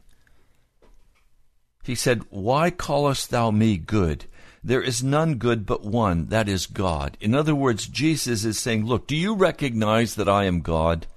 He 1.90 1.96
said, 1.96 2.22
Why 2.30 2.70
callest 2.70 3.32
thou 3.32 3.50
me 3.50 3.76
good? 3.76 4.26
There 4.64 4.84
is 4.84 5.04
none 5.04 5.40
good 5.40 5.66
but 5.66 5.84
one, 5.84 6.28
that 6.28 6.48
is 6.48 6.68
God. 6.68 7.18
In 7.20 7.34
other 7.34 7.56
words, 7.56 7.88
Jesus 7.88 8.46
is 8.46 8.60
saying, 8.60 8.86
Look, 8.86 9.08
do 9.08 9.16
you 9.16 9.34
recognize 9.34 10.14
that 10.14 10.30
I 10.30 10.44
am 10.44 10.62
God? 10.62 11.08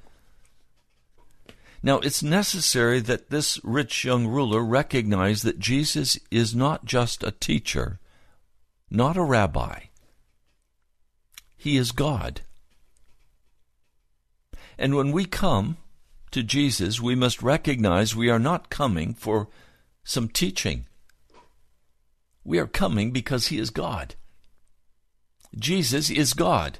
Now, 1.82 1.98
it's 1.98 2.22
necessary 2.22 3.00
that 3.00 3.28
this 3.28 3.60
rich 3.62 4.02
young 4.02 4.26
ruler 4.26 4.64
recognize 4.64 5.42
that 5.42 5.58
Jesus 5.58 6.18
is 6.30 6.54
not 6.54 6.86
just 6.86 7.22
a 7.22 7.32
teacher, 7.32 8.00
not 8.90 9.18
a 9.18 9.22
rabbi. 9.22 9.80
He 11.58 11.76
is 11.76 11.92
God. 11.92 12.40
And 14.78 14.94
when 14.94 15.12
we 15.12 15.26
come 15.26 15.76
to 16.30 16.42
Jesus, 16.42 16.98
we 16.98 17.14
must 17.14 17.42
recognize 17.42 18.16
we 18.16 18.30
are 18.30 18.38
not 18.38 18.70
coming 18.70 19.12
for 19.12 19.48
some 20.04 20.28
teaching. 20.28 20.86
We 22.44 22.58
are 22.58 22.66
coming 22.66 23.10
because 23.10 23.48
He 23.48 23.58
is 23.58 23.70
God. 23.70 24.14
Jesus 25.56 26.10
is 26.10 26.32
God. 26.32 26.78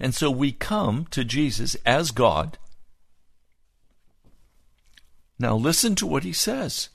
And 0.00 0.14
so 0.14 0.30
we 0.30 0.52
come 0.52 1.06
to 1.10 1.24
Jesus 1.24 1.76
as 1.84 2.12
God 2.12 2.58
now 5.38 5.56
listen 5.56 5.94
to 5.96 6.06
what 6.06 6.24
he 6.24 6.32
says. 6.32 6.88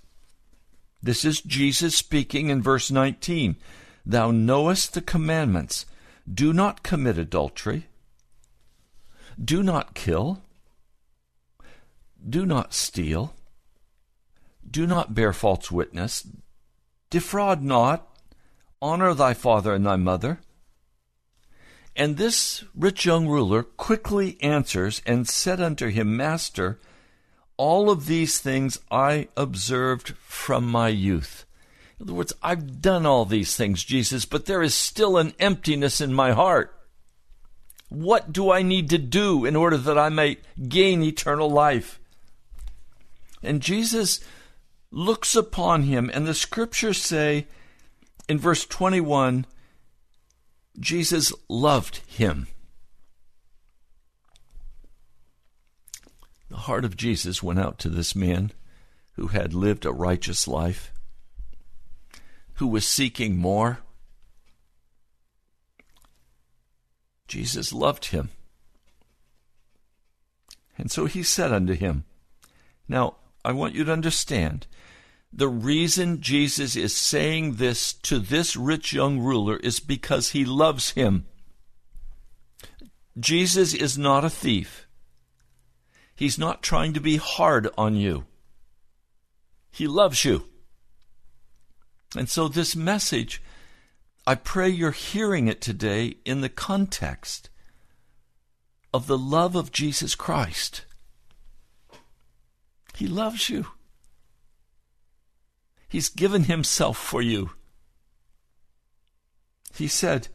This 1.02 1.24
is 1.24 1.42
Jesus 1.42 1.96
speaking 1.96 2.50
in 2.50 2.62
verse 2.62 2.92
19. 2.92 3.56
Thou 4.06 4.32
knowest 4.32 4.94
the 4.94 5.02
commandments. 5.02 5.86
Do 6.32 6.52
not 6.52 6.84
commit 6.84 7.18
adultery. 7.18 7.88
Do 9.44 9.64
not 9.64 9.94
kill. 9.94 10.42
Do 12.28 12.46
not 12.46 12.74
steal. 12.74 13.34
Do 14.74 14.88
not 14.88 15.14
bear 15.14 15.34
false 15.34 15.72
witness. 15.72 16.28
Defraud 17.12 17.62
not. 17.62 18.08
Honor 18.82 19.14
thy 19.14 19.36
father 19.36 19.76
and 19.76 19.86
thy 19.86 19.98
mother. 19.98 20.40
And 21.96 22.18
this 22.18 22.64
rich 22.76 23.06
young 23.06 23.28
ruler 23.28 23.62
quickly 23.62 24.36
answers 24.42 25.04
and 25.06 25.30
said 25.30 25.62
unto 25.62 25.90
him, 25.90 26.18
Master, 26.18 26.80
all 27.56 27.92
of 27.92 28.08
these 28.08 28.40
things 28.40 28.80
I 28.90 29.28
observed 29.38 30.16
from 30.26 30.66
my 30.66 30.88
youth. 30.88 31.46
In 32.00 32.06
other 32.06 32.14
words, 32.16 32.34
I've 32.42 32.82
done 32.82 33.06
all 33.06 33.26
these 33.26 33.56
things, 33.56 33.84
Jesus, 33.84 34.26
but 34.26 34.48
there 34.48 34.64
is 34.64 34.74
still 34.74 35.18
an 35.18 35.36
emptiness 35.40 36.02
in 36.02 36.16
my 36.16 36.32
heart. 36.32 36.76
What 37.90 38.34
do 38.34 38.52
I 38.52 38.64
need 38.64 38.90
to 38.90 38.98
do 38.98 39.46
in 39.46 39.56
order 39.56 39.78
that 39.78 40.00
I 40.00 40.10
may 40.10 40.38
gain 40.68 41.04
eternal 41.04 41.48
life? 41.48 42.00
And 43.44 43.62
Jesus 43.62 44.20
looks 44.94 45.36
upon 45.36 45.84
him, 45.84 46.10
and 46.14 46.28
the 46.28 46.36
scriptures 46.36 47.02
say 47.02 47.48
in 48.30 48.38
verse 48.38 48.66
21 48.66 49.46
Jesus 50.80 51.34
loved 51.50 51.98
him. 52.08 52.48
The 56.50 56.58
heart 56.58 56.86
of 56.86 56.96
Jesus 56.96 57.42
went 57.42 57.60
out 57.60 57.80
to 57.80 57.90
this 57.90 58.16
man 58.16 58.52
who 59.14 59.28
had 59.28 59.54
lived 59.54 59.86
a 59.86 59.92
righteous 59.92 60.48
life, 60.48 60.92
who 62.56 62.68
was 62.68 62.88
seeking 62.88 63.38
more. 63.38 63.80
Jesus 67.28 67.74
loved 67.74 68.06
him. 68.06 68.30
And 70.78 70.92
so 70.92 71.06
he 71.06 71.24
said 71.24 71.52
unto 71.52 71.74
him, 71.74 72.04
Now, 72.88 73.16
I 73.46 73.52
want 73.52 73.76
you 73.76 73.84
to 73.84 73.92
understand 73.92 74.68
the 75.36 75.50
reason 75.50 76.22
Jesus 76.22 76.76
is 76.76 76.96
saying 76.96 77.56
this 77.56 77.92
to 77.94 78.20
this 78.20 78.56
rich 78.56 78.94
young 78.94 79.20
ruler 79.20 79.58
is 79.58 79.80
because 79.80 80.30
he 80.30 80.46
loves 80.46 80.92
him. 80.92 81.26
Jesus 83.20 83.74
is 83.74 83.98
not 83.98 84.24
a 84.24 84.30
thief. 84.30 84.88
He's 86.16 86.38
not 86.38 86.62
trying 86.62 86.94
to 86.94 87.00
be 87.00 87.18
hard 87.18 87.68
on 87.78 87.96
you. 87.96 88.26
He 89.72 89.88
loves 89.88 90.24
you. 90.24 90.46
And 92.16 92.30
so, 92.30 92.48
this 92.48 92.76
message, 92.76 93.42
I 94.28 94.36
pray 94.36 94.70
you're 94.70 94.92
hearing 94.92 95.48
it 95.48 95.62
today 95.62 96.18
in 96.26 96.42
the 96.42 96.50
context 96.50 97.50
of 98.94 99.08
the 99.08 99.18
love 99.18 99.56
of 99.56 99.72
Jesus 99.72 100.14
Christ. 100.14 100.86
He 102.96 103.08
loves 103.08 103.50
you. 103.50 103.66
He's 105.94 106.10
given 106.10 106.46
himself 106.46 106.98
for 106.98 107.22
you. 107.22 107.52
He 109.76 109.88
said, 109.88 110.28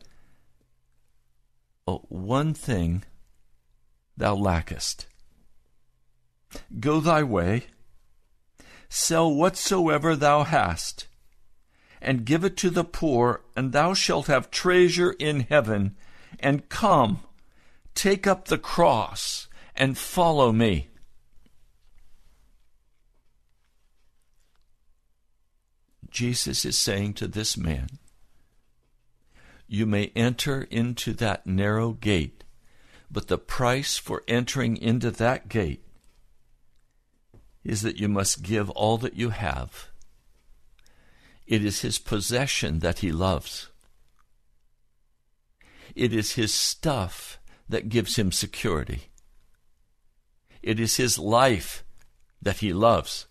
oh, 1.85 2.05
one 2.09 2.55
thing 2.55 3.03
thou 4.17 4.37
lackest. 4.37 5.09
Go 6.79 7.01
thy 7.01 7.25
way, 7.25 7.65
sell 8.89 9.35
whatsoever 9.35 10.15
thou 10.15 10.45
hast, 10.45 11.09
and 12.01 12.25
give 12.25 12.45
it 12.45 12.57
to 12.59 12.71
the 12.71 12.85
poor, 12.85 13.43
and 13.57 13.73
thou 13.73 13.95
shalt 13.95 14.29
have 14.29 14.53
treasure 14.53 15.11
in 15.19 15.41
heaven. 15.41 15.97
And 16.39 16.69
come, 16.69 17.19
take 17.97 18.29
up 18.29 18.45
the 18.45 18.59
cross, 18.59 19.49
and 19.75 19.99
follow 19.99 20.53
me. 20.53 20.91
Jesus 26.19 26.65
is 26.65 26.77
saying 26.77 27.15
to 27.15 27.29
this 27.29 27.57
man, 27.57 27.87
You 29.69 29.87
may 29.87 30.11
enter 30.17 30.63
into 30.63 31.13
that 31.13 31.47
narrow 31.47 31.93
gate, 31.93 32.43
but 33.09 33.29
the 33.29 33.39
price 33.39 33.99
for 33.99 34.25
entering 34.27 34.77
into 34.77 35.13
that 35.13 35.49
gate 35.49 35.85
is 37.63 37.83
that 37.83 38.01
you 38.01 38.09
must 38.09 38.43
give 38.43 38.69
all 38.71 38.99
that 38.99 39.15
you 39.15 39.31
have. 39.31 39.91
It 41.47 41.65
is 41.65 41.83
his 41.83 42.01
possession 42.01 42.81
that 42.81 42.99
he 42.99 43.13
loves. 43.13 43.69
It 45.95 46.13
is 46.13 46.33
his 46.33 46.53
stuff 46.53 47.39
that 47.69 47.89
gives 47.89 48.17
him 48.17 48.33
security. 48.33 49.03
It 50.63 50.81
is 50.81 50.97
his 50.97 51.17
life 51.17 51.85
that 52.43 52.57
he 52.59 52.73
loves. 52.73 53.28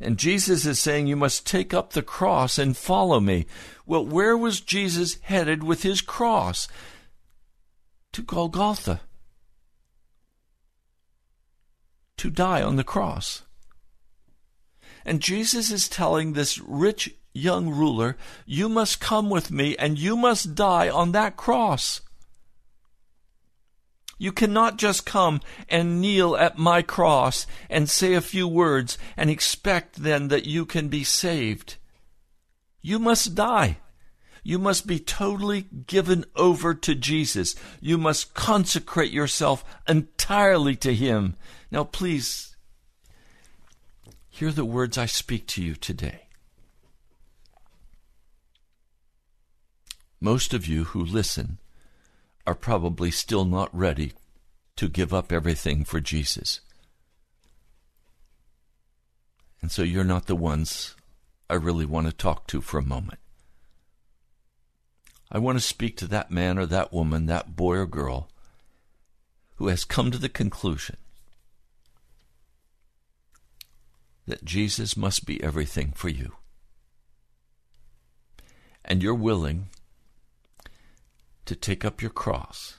And 0.00 0.18
Jesus 0.18 0.66
is 0.66 0.78
saying, 0.78 1.06
You 1.06 1.16
must 1.16 1.46
take 1.46 1.72
up 1.72 1.92
the 1.92 2.02
cross 2.02 2.58
and 2.58 2.76
follow 2.76 3.20
me. 3.20 3.46
Well, 3.86 4.04
where 4.04 4.36
was 4.36 4.60
Jesus 4.60 5.18
headed 5.22 5.62
with 5.62 5.82
his 5.82 6.00
cross? 6.00 6.68
To 8.12 8.22
Golgotha. 8.22 9.00
To 12.18 12.30
die 12.30 12.62
on 12.62 12.76
the 12.76 12.84
cross. 12.84 13.42
And 15.04 15.20
Jesus 15.20 15.70
is 15.70 15.88
telling 15.88 16.32
this 16.32 16.58
rich 16.58 17.14
young 17.34 17.68
ruler, 17.68 18.16
You 18.46 18.68
must 18.68 19.00
come 19.00 19.28
with 19.28 19.50
me 19.50 19.76
and 19.76 19.98
you 19.98 20.16
must 20.16 20.54
die 20.54 20.88
on 20.88 21.12
that 21.12 21.36
cross. 21.36 22.00
You 24.18 24.32
cannot 24.32 24.76
just 24.76 25.04
come 25.04 25.40
and 25.68 26.00
kneel 26.00 26.36
at 26.36 26.58
my 26.58 26.82
cross 26.82 27.46
and 27.68 27.90
say 27.90 28.14
a 28.14 28.20
few 28.20 28.46
words 28.46 28.96
and 29.16 29.28
expect 29.28 30.02
then 30.02 30.28
that 30.28 30.46
you 30.46 30.64
can 30.66 30.88
be 30.88 31.04
saved. 31.04 31.76
You 32.80 32.98
must 32.98 33.34
die. 33.34 33.78
You 34.42 34.58
must 34.58 34.86
be 34.86 34.98
totally 34.98 35.62
given 35.86 36.26
over 36.36 36.74
to 36.74 36.94
Jesus. 36.94 37.54
You 37.80 37.96
must 37.96 38.34
consecrate 38.34 39.10
yourself 39.10 39.64
entirely 39.88 40.76
to 40.76 40.94
Him. 40.94 41.34
Now, 41.70 41.84
please, 41.84 42.54
hear 44.28 44.52
the 44.52 44.66
words 44.66 44.98
I 44.98 45.06
speak 45.06 45.46
to 45.48 45.62
you 45.62 45.74
today. 45.74 46.28
Most 50.20 50.52
of 50.52 50.66
you 50.66 50.84
who 50.84 51.02
listen 51.02 51.58
are 52.46 52.54
probably 52.54 53.10
still 53.10 53.44
not 53.44 53.74
ready 53.74 54.12
to 54.76 54.88
give 54.88 55.14
up 55.14 55.32
everything 55.32 55.84
for 55.84 56.00
Jesus. 56.00 56.60
And 59.62 59.70
so 59.70 59.82
you're 59.82 60.04
not 60.04 60.26
the 60.26 60.36
ones 60.36 60.94
I 61.48 61.54
really 61.54 61.86
want 61.86 62.06
to 62.06 62.12
talk 62.12 62.46
to 62.48 62.60
for 62.60 62.78
a 62.78 62.84
moment. 62.84 63.18
I 65.30 65.38
want 65.38 65.56
to 65.56 65.64
speak 65.64 65.96
to 65.98 66.06
that 66.08 66.30
man 66.30 66.58
or 66.58 66.66
that 66.66 66.92
woman, 66.92 67.26
that 67.26 67.56
boy 67.56 67.76
or 67.76 67.86
girl, 67.86 68.28
who 69.56 69.68
has 69.68 69.84
come 69.84 70.10
to 70.10 70.18
the 70.18 70.28
conclusion 70.28 70.96
that 74.26 74.44
Jesus 74.44 74.96
must 74.96 75.26
be 75.26 75.42
everything 75.42 75.92
for 75.94 76.08
you. 76.08 76.32
And 78.84 79.02
you're 79.02 79.14
willing 79.14 79.68
to 81.46 81.56
take 81.56 81.84
up 81.84 82.00
your 82.00 82.10
cross 82.10 82.78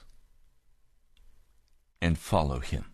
and 2.00 2.18
follow 2.18 2.60
him. 2.60 2.92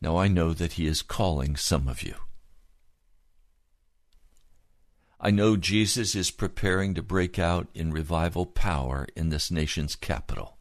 Now 0.00 0.16
I 0.16 0.28
know 0.28 0.52
that 0.52 0.72
he 0.72 0.86
is 0.86 1.02
calling 1.02 1.56
some 1.56 1.86
of 1.88 2.02
you. 2.02 2.14
I 5.20 5.30
know 5.30 5.56
Jesus 5.56 6.14
is 6.14 6.30
preparing 6.30 6.94
to 6.94 7.02
break 7.02 7.38
out 7.38 7.68
in 7.74 7.92
revival 7.92 8.46
power 8.46 9.06
in 9.14 9.28
this 9.28 9.50
nation's 9.50 9.94
capital. 9.94 10.56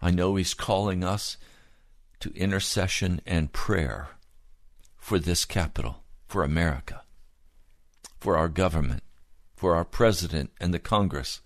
I 0.00 0.12
know 0.12 0.36
he's 0.36 0.54
calling 0.54 1.02
us 1.02 1.36
to 2.20 2.32
intercession 2.34 3.20
and 3.26 3.52
prayer 3.52 4.10
for 4.96 5.18
this 5.18 5.44
capital, 5.44 6.04
for 6.28 6.44
America, 6.44 7.02
for 8.20 8.36
our 8.36 8.48
government, 8.48 9.02
for 9.56 9.74
our 9.74 9.84
president 9.84 10.50
and 10.60 10.72
the 10.72 10.78
Congress. 10.78 11.40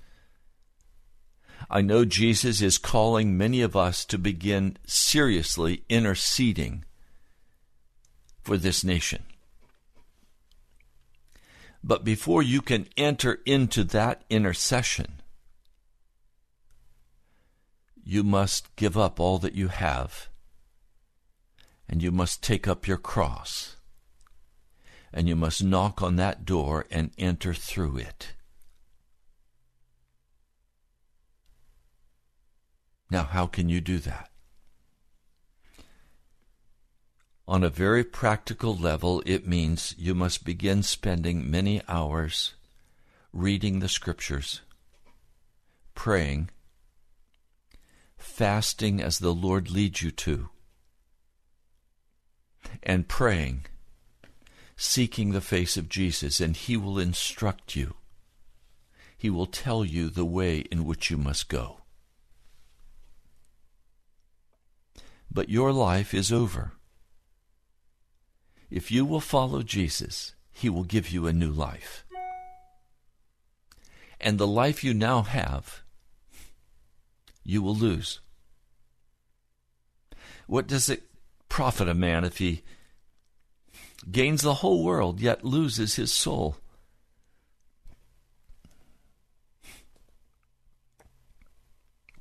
I 1.70 1.80
know 1.80 2.04
Jesus 2.04 2.60
is 2.60 2.78
calling 2.78 3.38
many 3.38 3.62
of 3.62 3.76
us 3.76 4.04
to 4.06 4.18
begin 4.18 4.76
seriously 4.86 5.84
interceding 5.88 6.84
for 8.42 8.56
this 8.56 8.82
nation. 8.82 9.22
But 11.82 12.04
before 12.04 12.42
you 12.42 12.60
can 12.60 12.88
enter 12.96 13.40
into 13.46 13.84
that 13.84 14.24
intercession, 14.28 15.22
you 18.02 18.22
must 18.22 18.74
give 18.76 18.98
up 18.98 19.20
all 19.20 19.38
that 19.38 19.54
you 19.54 19.68
have, 19.68 20.28
and 21.88 22.02
you 22.02 22.10
must 22.10 22.42
take 22.42 22.66
up 22.66 22.86
your 22.86 22.98
cross 22.98 23.76
and 25.12 25.28
you 25.28 25.36
must 25.36 25.62
knock 25.62 26.02
on 26.02 26.16
that 26.16 26.44
door 26.44 26.86
and 26.90 27.10
enter 27.18 27.52
through 27.52 27.96
it. 27.98 28.34
Now, 33.10 33.24
how 33.24 33.46
can 33.46 33.68
you 33.68 33.80
do 33.80 33.98
that? 33.98 34.30
On 37.48 37.64
a 37.64 37.68
very 37.68 38.04
practical 38.04 38.76
level, 38.76 39.22
it 39.26 39.48
means 39.48 39.96
you 39.98 40.14
must 40.14 40.44
begin 40.44 40.84
spending 40.84 41.50
many 41.50 41.82
hours 41.88 42.54
reading 43.32 43.80
the 43.80 43.88
Scriptures, 43.88 44.60
praying, 45.96 46.50
fasting 48.16 49.02
as 49.02 49.18
the 49.18 49.34
Lord 49.34 49.68
leads 49.68 50.02
you 50.02 50.12
to, 50.12 50.50
and 52.84 53.08
praying 53.08 53.66
seeking 54.82 55.32
the 55.32 55.42
face 55.42 55.76
of 55.76 55.90
Jesus, 55.90 56.40
and 56.40 56.56
He 56.56 56.74
will 56.74 56.98
instruct 56.98 57.76
you. 57.76 57.96
He 59.14 59.28
will 59.28 59.44
tell 59.44 59.84
you 59.84 60.08
the 60.08 60.24
way 60.24 60.60
in 60.70 60.86
which 60.86 61.10
you 61.10 61.18
must 61.18 61.50
go. 61.50 61.82
But 65.30 65.50
your 65.50 65.70
life 65.70 66.14
is 66.14 66.32
over. 66.32 66.72
If 68.70 68.90
you 68.90 69.04
will 69.04 69.20
follow 69.20 69.62
Jesus, 69.62 70.32
He 70.50 70.70
will 70.70 70.84
give 70.84 71.10
you 71.10 71.26
a 71.26 71.32
new 71.34 71.50
life. 71.50 72.06
And 74.18 74.38
the 74.38 74.46
life 74.46 74.82
you 74.82 74.94
now 74.94 75.20
have, 75.20 75.82
you 77.44 77.60
will 77.60 77.76
lose. 77.76 78.20
What 80.46 80.66
does 80.66 80.88
it 80.88 81.02
profit 81.50 81.86
a 81.86 81.94
man 81.94 82.24
if 82.24 82.38
he 82.38 82.62
gains 84.08 84.42
the 84.42 84.54
whole 84.54 84.84
world, 84.84 85.20
yet 85.20 85.44
loses 85.44 85.96
his 85.96 86.12
soul. 86.12 86.56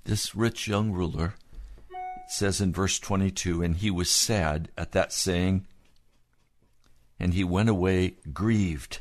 This 0.03 0.33
rich 0.33 0.67
young 0.67 0.91
ruler, 0.91 1.35
says 2.27 2.59
in 2.59 2.73
verse 2.73 2.99
22, 2.99 3.61
and 3.61 3.75
he 3.75 3.91
was 3.91 4.09
sad 4.09 4.69
at 4.77 4.91
that 4.93 5.13
saying, 5.13 5.67
and 7.19 7.33
he 7.33 7.43
went 7.43 7.69
away 7.69 8.15
grieved, 8.33 8.99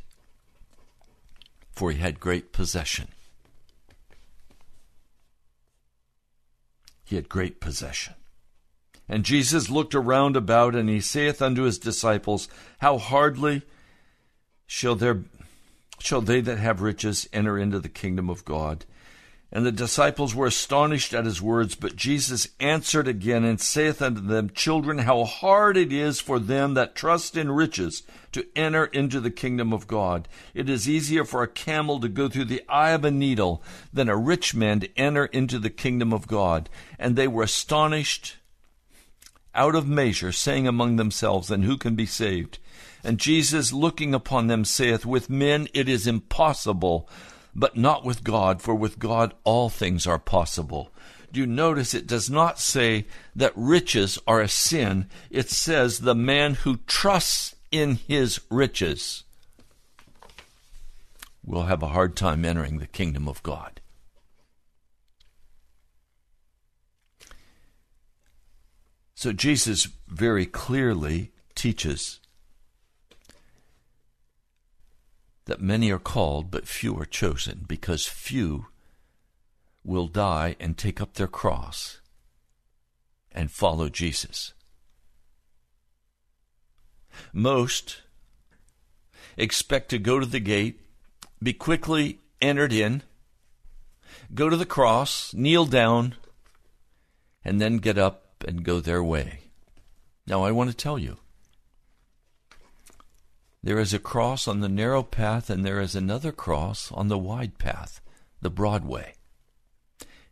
for 1.73 1.91
he 1.91 1.99
had 1.99 2.21
great 2.21 2.53
possession. 2.53 3.09
He 7.05 7.17
had 7.17 7.29
great 7.29 7.61
possession. 7.61 8.15
And 9.09 9.25
Jesus 9.25 9.71
looked 9.71 9.95
around 9.95 10.37
about, 10.37 10.75
and 10.75 10.89
he 10.89 11.01
saith 11.01 11.41
unto 11.41 11.63
his 11.63 11.79
disciples, 11.79 12.49
How 12.79 12.99
hardly 12.99 13.63
shall 14.67 14.95
there 14.95 15.25
shall 16.01 16.21
they 16.21 16.41
that 16.41 16.59
have 16.59 16.81
riches 16.81 17.29
enter 17.33 17.59
into 17.59 17.81
the 17.81 17.89
kingdom 17.89 18.31
of 18.31 18.45
God? 18.45 18.85
And 19.51 19.65
the 19.65 19.73
disciples 19.73 20.35
were 20.35 20.47
astonished 20.47 21.15
at 21.15 21.25
his 21.25 21.41
words, 21.41 21.75
but 21.75 21.97
Jesus 21.97 22.49
answered 22.61 23.09
again 23.09 23.45
and 23.45 23.59
saith 23.59 24.03
unto 24.03 24.21
them, 24.21 24.51
Children, 24.51 24.99
how 24.99 25.25
hard 25.25 25.79
it 25.79 25.91
is 25.91 26.21
for 26.21 26.39
them 26.39 26.75
that 26.75 26.95
trust 26.95 27.35
in 27.35 27.51
riches 27.51 28.03
to 28.33 28.47
enter 28.55 28.85
into 28.85 29.21
the 29.21 29.31
kingdom 29.31 29.73
of 29.73 29.87
God. 29.87 30.29
It 30.53 30.69
is 30.69 30.87
easier 30.87 31.25
for 31.25 31.43
a 31.43 31.49
camel 31.49 31.99
to 32.01 32.11
go 32.11 32.29
through 32.29 32.45
the 32.45 32.63
eye 32.69 32.91
of 32.91 33.07
a 33.07 33.11
needle 33.11 33.63
than 33.91 34.11
a 34.11 34.17
rich 34.17 34.55
man 34.55 34.81
to 34.81 34.99
enter 34.99 35.25
into 35.25 35.59
the 35.59 35.71
kingdom 35.71 36.13
of 36.13 36.27
God. 36.27 36.69
And 36.99 37.17
they 37.17 37.27
were 37.27 37.45
astonished 37.45 38.37
out 39.55 39.75
of 39.75 39.89
measure, 39.89 40.33
saying 40.33 40.67
among 40.67 40.97
themselves, 40.97 41.51
And 41.51 41.65
who 41.65 41.77
can 41.77 41.95
be 41.95 42.07
saved? 42.07 42.59
And 43.05 43.19
Jesus, 43.19 43.73
looking 43.73 44.15
upon 44.15 44.47
them, 44.47 44.65
saith, 44.65 45.07
With 45.07 45.31
men 45.31 45.69
it 45.75 45.89
is 45.89 46.07
impossible 46.07 47.09
but 47.55 47.77
not 47.77 48.05
with 48.05 48.23
God, 48.23 48.63
for 48.63 48.75
with 48.75 48.99
God 48.99 49.35
all 49.43 49.69
things 49.69 50.07
are 50.07 50.19
possible. 50.19 50.91
Do 51.33 51.41
you 51.41 51.47
notice 51.47 51.93
it 51.93 52.07
does 52.07 52.31
not 52.31 52.59
say 52.59 53.07
that 53.35 53.53
riches 53.57 54.19
are 54.27 54.41
a 54.41 54.49
sin? 54.49 55.09
It 55.31 55.51
says 55.51 55.99
the 55.99 56.15
man 56.15 56.55
who 56.55 56.79
trusts 56.87 57.55
in 57.71 57.97
his 57.97 58.41
riches 58.51 59.25
will 61.45 61.65
have 61.65 61.83
a 61.83 61.89
hard 61.89 62.17
time 62.17 62.45
entering 62.45 62.79
the 62.79 62.87
kingdom 62.87 63.29
of 63.29 63.43
God. 63.43 63.78
So 69.19 69.33
Jesus 69.33 69.89
very 70.07 70.47
clearly 70.47 71.33
teaches 71.57 72.21
that 75.47 75.61
many 75.61 75.91
are 75.91 75.99
called, 75.99 76.53
but 76.53 76.69
few 76.69 76.97
are 77.01 77.05
chosen, 77.05 77.65
because 77.67 78.07
few 78.07 78.67
will 79.83 80.07
die 80.07 80.55
and 80.61 80.79
take 80.79 81.01
up 81.01 81.15
their 81.15 81.27
cross 81.27 82.01
and 83.33 83.51
follow 83.51 83.89
Jesus. 83.89 84.55
Most 87.33 88.03
expect 89.37 89.89
to 89.89 89.99
go 89.99 90.21
to 90.21 90.27
the 90.27 90.39
gate, 90.39 90.81
be 91.43 91.53
quickly 91.53 92.21
entered 92.41 92.73
in, 92.73 93.03
go 94.33 94.49
to 94.49 94.57
the 94.57 94.65
cross, 94.65 95.35
kneel 95.35 95.67
down, 95.67 96.15
and 97.45 97.61
then 97.61 97.79
get 97.79 97.99
and 98.47 98.65
go 98.65 98.81
their 98.81 99.03
way. 99.03 99.41
Now, 100.27 100.45
I 100.45 100.51
want 100.51 100.71
to 100.71 100.77
tell 100.77 100.99
you 100.99 101.19
there 103.63 103.79
is 103.79 103.93
a 103.93 103.99
cross 103.99 104.47
on 104.47 104.61
the 104.61 104.69
narrow 104.69 105.03
path, 105.03 105.51
and 105.51 105.65
there 105.65 105.81
is 105.81 105.95
another 105.95 106.33
cross 106.33 106.93
on 106.93 107.09
the 107.09 107.19
wide 107.19 107.59
path, 107.59 108.01
the 108.41 108.51
broad 108.51 108.85
way. 108.85 109.15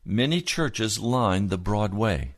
Many 0.05 0.41
churches 0.41 0.99
line 0.99 1.49
the 1.49 1.59
broad 1.59 1.93
way. 1.93 2.35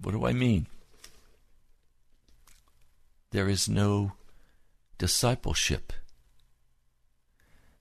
What 0.00 0.12
do 0.12 0.24
I 0.24 0.32
mean? 0.32 0.66
There 3.30 3.48
is 3.48 3.68
no 3.68 4.12
discipleship. 4.96 5.92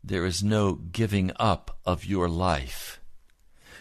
There 0.03 0.25
is 0.25 0.43
no 0.43 0.73
giving 0.73 1.31
up 1.37 1.77
of 1.85 2.05
your 2.05 2.27
life 2.27 2.99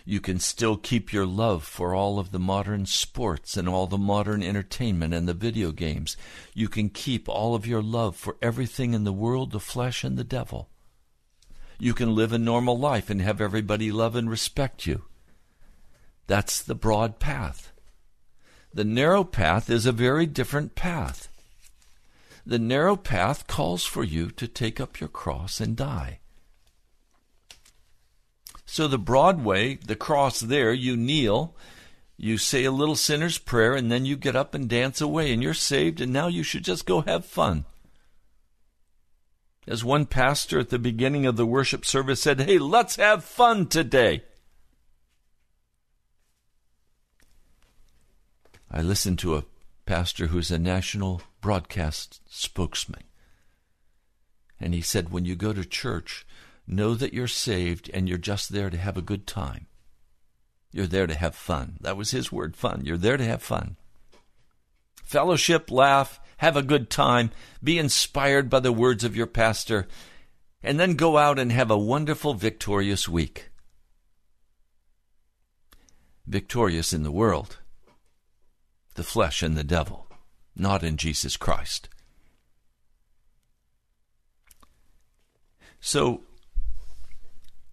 you 0.04 0.20
can 0.20 0.38
still 0.38 0.76
keep 0.76 1.12
your 1.12 1.26
love 1.26 1.64
for 1.64 1.94
all 1.94 2.18
of 2.18 2.32
the 2.32 2.38
modern 2.38 2.86
sports 2.86 3.56
and 3.56 3.68
all 3.68 3.86
the 3.86 3.98
modern 3.98 4.42
entertainment 4.42 5.14
and 5.14 5.28
the 5.28 5.34
video 5.34 5.72
games. 5.72 6.16
You 6.54 6.68
can 6.68 6.88
keep 6.88 7.28
all 7.28 7.54
of 7.54 7.66
your 7.66 7.82
love 7.82 8.16
for 8.16 8.36
everything 8.42 8.94
in 8.94 9.04
the 9.04 9.12
world, 9.12 9.52
the 9.52 9.60
flesh, 9.60 10.04
and 10.04 10.16
the 10.16 10.24
devil. 10.24 10.68
You 11.78 11.94
can 11.94 12.14
live 12.14 12.32
a 12.32 12.38
normal 12.38 12.78
life 12.78 13.10
and 13.10 13.20
have 13.20 13.40
everybody 13.40 13.90
love 13.90 14.16
and 14.16 14.30
respect 14.30 14.86
you. 14.86 15.02
That's 16.26 16.62
the 16.62 16.74
broad 16.74 17.18
path. 17.18 17.72
The 18.74 18.84
narrow 18.84 19.24
path 19.24 19.68
is 19.68 19.84
a 19.84 19.92
very 19.92 20.26
different 20.26 20.74
path. 20.74 21.28
The 22.46 22.58
narrow 22.58 22.96
path 22.96 23.46
calls 23.46 23.84
for 23.84 24.02
you 24.02 24.30
to 24.32 24.48
take 24.48 24.80
up 24.80 24.98
your 24.98 25.08
cross 25.08 25.60
and 25.60 25.76
die. 25.76 26.20
So 28.72 28.88
the 28.88 28.96
Broadway, 28.96 29.74
the 29.74 29.94
cross 29.94 30.40
there, 30.40 30.72
you 30.72 30.96
kneel, 30.96 31.54
you 32.16 32.38
say 32.38 32.64
a 32.64 32.70
little 32.70 32.96
sinner's 32.96 33.36
prayer, 33.36 33.74
and 33.74 33.92
then 33.92 34.06
you 34.06 34.16
get 34.16 34.34
up 34.34 34.54
and 34.54 34.66
dance 34.66 34.98
away, 34.98 35.30
and 35.30 35.42
you're 35.42 35.52
saved, 35.52 36.00
and 36.00 36.10
now 36.10 36.26
you 36.26 36.42
should 36.42 36.64
just 36.64 36.86
go 36.86 37.02
have 37.02 37.26
fun. 37.26 37.66
As 39.66 39.84
one 39.84 40.06
pastor 40.06 40.58
at 40.58 40.70
the 40.70 40.78
beginning 40.78 41.26
of 41.26 41.36
the 41.36 41.44
worship 41.44 41.84
service 41.84 42.22
said, 42.22 42.40
Hey, 42.40 42.56
let's 42.56 42.96
have 42.96 43.24
fun 43.24 43.66
today. 43.66 44.22
I 48.70 48.80
listened 48.80 49.18
to 49.18 49.36
a 49.36 49.44
pastor 49.84 50.28
who's 50.28 50.50
a 50.50 50.58
national 50.58 51.20
broadcast 51.42 52.22
spokesman. 52.26 53.02
And 54.58 54.72
he 54.72 54.80
said, 54.80 55.10
When 55.10 55.26
you 55.26 55.36
go 55.36 55.52
to 55.52 55.62
church, 55.62 56.24
Know 56.66 56.94
that 56.94 57.12
you're 57.12 57.26
saved 57.26 57.90
and 57.92 58.08
you're 58.08 58.18
just 58.18 58.50
there 58.50 58.70
to 58.70 58.76
have 58.76 58.96
a 58.96 59.02
good 59.02 59.26
time. 59.26 59.66
You're 60.72 60.86
there 60.86 61.06
to 61.06 61.14
have 61.14 61.34
fun. 61.34 61.76
That 61.80 61.96
was 61.96 62.12
his 62.12 62.32
word, 62.32 62.56
fun. 62.56 62.82
You're 62.84 62.96
there 62.96 63.16
to 63.16 63.24
have 63.24 63.42
fun. 63.42 63.76
Fellowship, 65.04 65.70
laugh, 65.70 66.20
have 66.38 66.56
a 66.56 66.62
good 66.62 66.88
time, 66.88 67.30
be 67.62 67.78
inspired 67.78 68.48
by 68.48 68.60
the 68.60 68.72
words 68.72 69.04
of 69.04 69.14
your 69.14 69.26
pastor, 69.26 69.86
and 70.62 70.80
then 70.80 70.94
go 70.94 71.18
out 71.18 71.38
and 71.38 71.52
have 71.52 71.70
a 71.70 71.78
wonderful, 71.78 72.34
victorious 72.34 73.08
week. 73.08 73.50
Victorious 76.26 76.92
in 76.92 77.02
the 77.02 77.12
world, 77.12 77.58
the 78.94 79.02
flesh 79.02 79.42
and 79.42 79.56
the 79.56 79.64
devil, 79.64 80.06
not 80.56 80.82
in 80.82 80.96
Jesus 80.96 81.36
Christ. 81.36 81.88
So, 85.80 86.22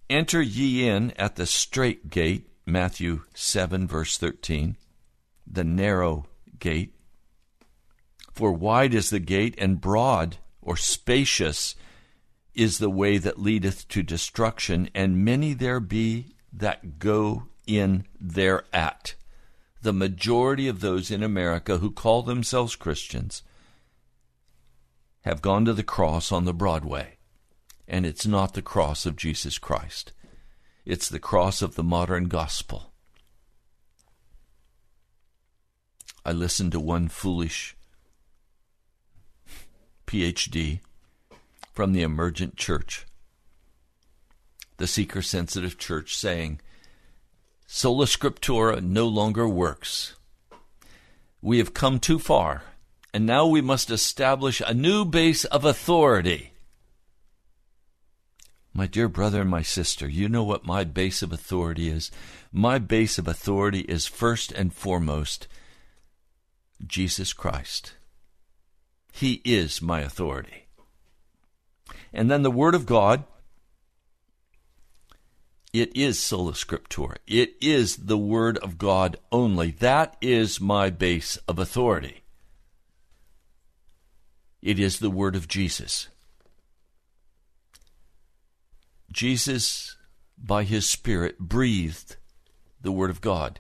Enter 0.10 0.42
ye 0.42 0.88
in 0.88 1.12
at 1.12 1.36
the 1.36 1.46
strait 1.46 2.10
gate, 2.10 2.50
Matthew 2.66 3.22
7, 3.36 3.88
verse 3.88 4.18
13, 4.18 4.76
the 5.46 5.64
narrow 5.64 6.26
gate. 6.58 6.96
For 8.32 8.52
wide 8.52 8.96
is 8.96 9.12
the 9.12 9.20
gate, 9.20 9.54
and 9.60 9.80
broad 9.80 10.38
or 10.64 10.76
spacious 10.76 11.76
is 12.56 12.80
the 12.80 12.90
way 12.90 13.20
that 13.20 13.40
leadeth 13.40 13.88
to 13.90 14.02
destruction, 14.02 14.90
and 14.96 15.24
many 15.24 15.54
there 15.54 15.80
be 15.80 16.34
that 16.52 16.98
go 16.98 17.44
in 17.68 18.06
thereat. 18.20 19.14
The 19.84 19.94
majority 19.94 20.68
of 20.68 20.80
those 20.80 21.12
in 21.12 21.22
America 21.22 21.78
who 21.78 21.92
call 21.92 22.24
themselves 22.24 22.76
Christians 22.76 23.44
have 25.22 25.44
gone 25.44 25.66
to 25.66 25.74
the 25.74 25.84
cross 25.84 26.32
on 26.32 26.46
the 26.46 26.54
Broadway 26.54 27.19
and 27.90 28.06
it's 28.06 28.28
not 28.28 28.54
the 28.54 28.62
cross 28.62 29.06
of 29.08 29.16
Jesus 29.16 29.58
Christ. 29.58 30.14
It's 30.86 31.10
the 31.10 31.20
cross 31.20 31.62
of 31.62 31.76
the 31.76 31.84
modern 31.84 32.28
gospel. 32.28 32.94
I 36.24 36.32
listened 36.32 36.72
to 36.74 36.80
one 36.80 37.08
foolish 37.08 37.76
PhD 40.06 40.82
from 41.74 41.94
the 41.94 42.04
emergent 42.04 42.56
church, 42.56 43.06
the 44.78 44.88
seeker 44.88 45.22
sensitive 45.22 45.78
church, 45.78 46.16
saying, 46.16 46.62
Sola 47.66 48.06
Scriptura 48.06 48.82
no 48.82 49.08
longer 49.08 49.48
works. 49.48 50.16
We 51.42 51.58
have 51.60 51.74
come 51.74 52.00
too 52.00 52.20
far, 52.20 52.64
and 53.14 53.26
now 53.26 53.48
we 53.48 53.62
must 53.62 53.90
establish 53.90 54.62
a 54.62 54.74
new 54.74 55.06
base 55.06 55.46
of 55.46 55.66
authority. 55.66 56.49
My 58.80 58.88
dear 58.88 59.10
brother 59.10 59.42
and 59.42 59.50
my 59.50 59.62
sister, 59.62 60.08
you 60.08 60.30
know 60.30 60.46
what 60.46 60.66
my 60.66 60.86
base 60.86 61.22
of 61.22 61.34
authority 61.34 61.90
is. 61.90 62.12
My 62.50 62.80
base 62.80 63.18
of 63.18 63.28
authority 63.28 63.82
is 63.82 64.06
first 64.06 64.54
and 64.54 64.74
foremost 64.74 65.50
Jesus 66.88 67.34
Christ. 67.34 67.96
He 69.12 69.42
is 69.44 69.82
my 69.82 70.00
authority. 70.00 70.68
And 72.14 72.32
then 72.32 72.42
the 72.42 72.50
Word 72.50 72.74
of 72.74 72.86
God, 72.86 73.26
it 75.74 75.94
is 75.94 76.18
sola 76.18 76.54
scriptura. 76.54 77.18
It 77.28 77.56
is 77.60 77.98
the 77.98 78.18
Word 78.18 78.58
of 78.60 78.78
God 78.78 79.18
only. 79.30 79.72
That 79.72 80.16
is 80.22 80.62
my 80.62 80.90
base 80.90 81.36
of 81.50 81.60
authority. 81.60 82.22
It 84.62 84.80
is 84.80 85.00
the 85.00 85.12
Word 85.12 85.36
of 85.36 85.50
Jesus. 85.50 86.08
Jesus, 89.12 89.96
by 90.38 90.64
his 90.64 90.88
Spirit, 90.88 91.40
breathed 91.40 92.18
the 92.82 92.92
Word 92.92 93.10
of 93.10 93.22
God, 93.22 93.60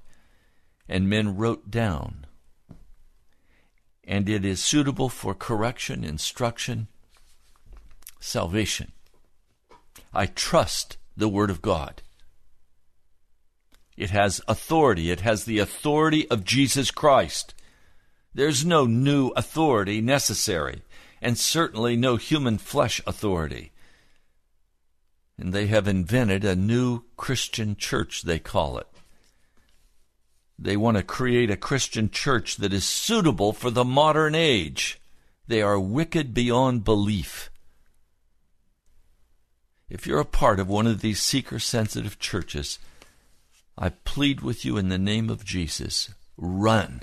and 0.87 1.09
men 1.09 1.35
wrote 1.35 1.69
down. 1.69 2.25
And 4.03 4.27
it 4.27 4.43
is 4.43 4.63
suitable 4.63 5.09
for 5.09 5.33
correction, 5.35 6.03
instruction, 6.03 6.87
salvation. 8.19 8.91
I 10.13 10.25
trust 10.25 10.97
the 11.15 11.29
Word 11.29 11.49
of 11.49 11.61
God. 11.61 12.01
It 13.97 14.11
has 14.11 14.41
authority. 14.47 15.11
It 15.11 15.21
has 15.21 15.43
the 15.43 15.59
authority 15.59 16.27
of 16.29 16.45
Jesus 16.45 16.89
Christ. 16.89 17.53
There's 18.33 18.65
no 18.65 18.85
new 18.85 19.29
authority 19.35 19.99
necessary, 19.99 20.83
and 21.21 21.37
certainly 21.37 21.97
no 21.97 22.15
human 22.15 22.57
flesh 22.57 23.01
authority. 23.05 23.73
And 25.39 25.53
they 25.53 25.67
have 25.67 25.87
invented 25.87 26.43
a 26.43 26.55
new 26.55 27.03
Christian 27.15 27.77
church, 27.77 28.23
they 28.23 28.39
call 28.39 28.77
it. 28.77 28.87
They 30.57 30.75
want 30.75 30.97
to 30.97 31.03
create 31.03 31.49
a 31.49 31.55
Christian 31.55 32.09
church 32.09 32.57
that 32.57 32.73
is 32.73 32.83
suitable 32.83 33.53
for 33.53 33.71
the 33.71 33.85
modern 33.85 34.35
age. 34.35 34.99
They 35.47 35.61
are 35.61 35.79
wicked 35.79 36.33
beyond 36.33 36.83
belief. 36.83 37.49
If 39.89 40.05
you're 40.05 40.19
a 40.19 40.25
part 40.25 40.59
of 40.59 40.67
one 40.67 40.85
of 40.85 40.99
these 40.99 41.21
seeker 41.21 41.57
sensitive 41.57 42.19
churches, 42.19 42.77
I 43.77 43.89
plead 43.89 44.41
with 44.41 44.65
you 44.65 44.75
in 44.75 44.89
the 44.89 44.99
name 44.99 45.29
of 45.29 45.45
Jesus 45.45 46.13
run, 46.35 47.01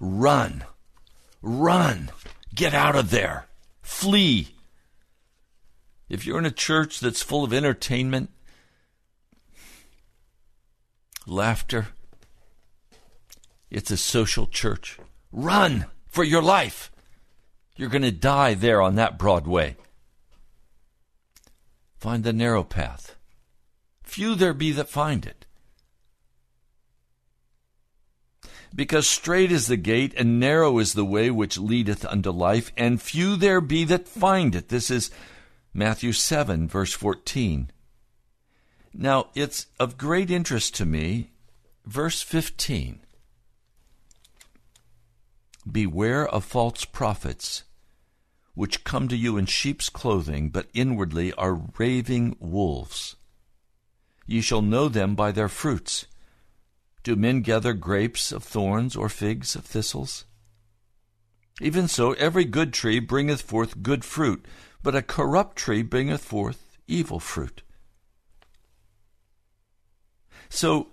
run, 0.00 0.64
run, 1.40 2.10
get 2.54 2.74
out 2.74 2.96
of 2.96 3.10
there, 3.10 3.46
flee. 3.82 4.48
If 6.12 6.26
you're 6.26 6.38
in 6.38 6.44
a 6.44 6.50
church 6.50 7.00
that's 7.00 7.22
full 7.22 7.42
of 7.42 7.54
entertainment, 7.54 8.28
laughter, 11.26 11.86
it's 13.70 13.90
a 13.90 13.96
social 13.96 14.46
church. 14.46 14.98
Run 15.32 15.86
for 16.08 16.22
your 16.22 16.42
life. 16.42 16.92
You're 17.76 17.88
going 17.88 18.02
to 18.02 18.12
die 18.12 18.52
there 18.52 18.82
on 18.82 18.96
that 18.96 19.18
Broadway. 19.18 19.76
Find 21.96 22.24
the 22.24 22.34
narrow 22.34 22.62
path. 22.62 23.16
Few 24.02 24.34
there 24.34 24.52
be 24.52 24.70
that 24.72 24.90
find 24.90 25.24
it. 25.24 25.46
Because 28.74 29.08
straight 29.08 29.50
is 29.50 29.66
the 29.66 29.78
gate, 29.78 30.12
and 30.18 30.38
narrow 30.38 30.78
is 30.78 30.92
the 30.92 31.06
way 31.06 31.30
which 31.30 31.56
leadeth 31.56 32.04
unto 32.04 32.30
life, 32.30 32.70
and 32.76 33.00
few 33.00 33.34
there 33.36 33.62
be 33.62 33.84
that 33.84 34.06
find 34.06 34.54
it. 34.54 34.68
This 34.68 34.90
is 34.90 35.10
Matthew 35.74 36.12
7, 36.12 36.68
verse 36.68 36.92
14. 36.92 37.70
Now, 38.92 39.28
it's 39.34 39.66
of 39.80 39.96
great 39.96 40.30
interest 40.30 40.74
to 40.76 40.84
me, 40.84 41.30
verse 41.86 42.20
15. 42.20 43.00
Beware 45.70 46.28
of 46.28 46.44
false 46.44 46.84
prophets, 46.84 47.64
which 48.54 48.84
come 48.84 49.08
to 49.08 49.16
you 49.16 49.38
in 49.38 49.46
sheep's 49.46 49.88
clothing, 49.88 50.50
but 50.50 50.68
inwardly 50.74 51.32
are 51.34 51.62
raving 51.78 52.36
wolves. 52.38 53.16
Ye 54.26 54.42
shall 54.42 54.62
know 54.62 54.88
them 54.88 55.14
by 55.14 55.32
their 55.32 55.48
fruits. 55.48 56.06
Do 57.02 57.16
men 57.16 57.40
gather 57.40 57.72
grapes 57.72 58.30
of 58.30 58.44
thorns 58.44 58.94
or 58.94 59.08
figs 59.08 59.56
of 59.56 59.64
thistles? 59.64 60.26
Even 61.60 61.88
so, 61.88 62.12
every 62.14 62.44
good 62.44 62.72
tree 62.72 62.98
bringeth 62.98 63.40
forth 63.40 63.82
good 63.82 64.04
fruit, 64.04 64.44
but 64.82 64.94
a 64.94 65.02
corrupt 65.02 65.56
tree 65.56 65.82
bringeth 65.82 66.22
forth 66.22 66.78
evil 66.86 67.20
fruit. 67.20 67.62
So, 70.48 70.88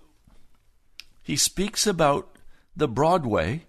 he 1.22 1.36
speaks 1.36 1.86
about 1.86 2.36
the 2.74 2.88
broad 2.88 3.26
way 3.26 3.66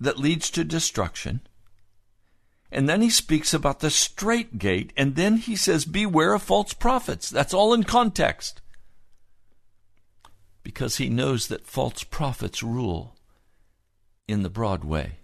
that 0.00 0.18
leads 0.18 0.50
to 0.50 0.64
destruction. 0.64 1.40
And 2.72 2.88
then 2.88 3.02
he 3.02 3.10
speaks 3.10 3.52
about 3.52 3.80
the 3.80 3.90
straight 3.90 4.58
gate, 4.58 4.92
and 4.96 5.16
then 5.16 5.36
he 5.36 5.56
says, 5.56 5.84
Beware 5.84 6.34
of 6.34 6.42
false 6.42 6.72
prophets. 6.72 7.28
That's 7.28 7.54
all 7.54 7.74
in 7.74 7.84
context. 7.84 8.60
Because 10.62 10.96
he 10.96 11.08
knows 11.08 11.48
that 11.48 11.66
false 11.66 12.04
prophets 12.04 12.62
rule 12.62 13.16
in 14.28 14.42
the 14.42 14.50
broad 14.50 14.84
way, 14.84 15.19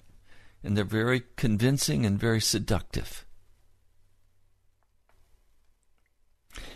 and 0.67 0.77
they're 0.77 0.85
very 0.85 1.23
convincing 1.37 2.05
and 2.05 2.19
very 2.19 2.41
seductive. 2.41 3.25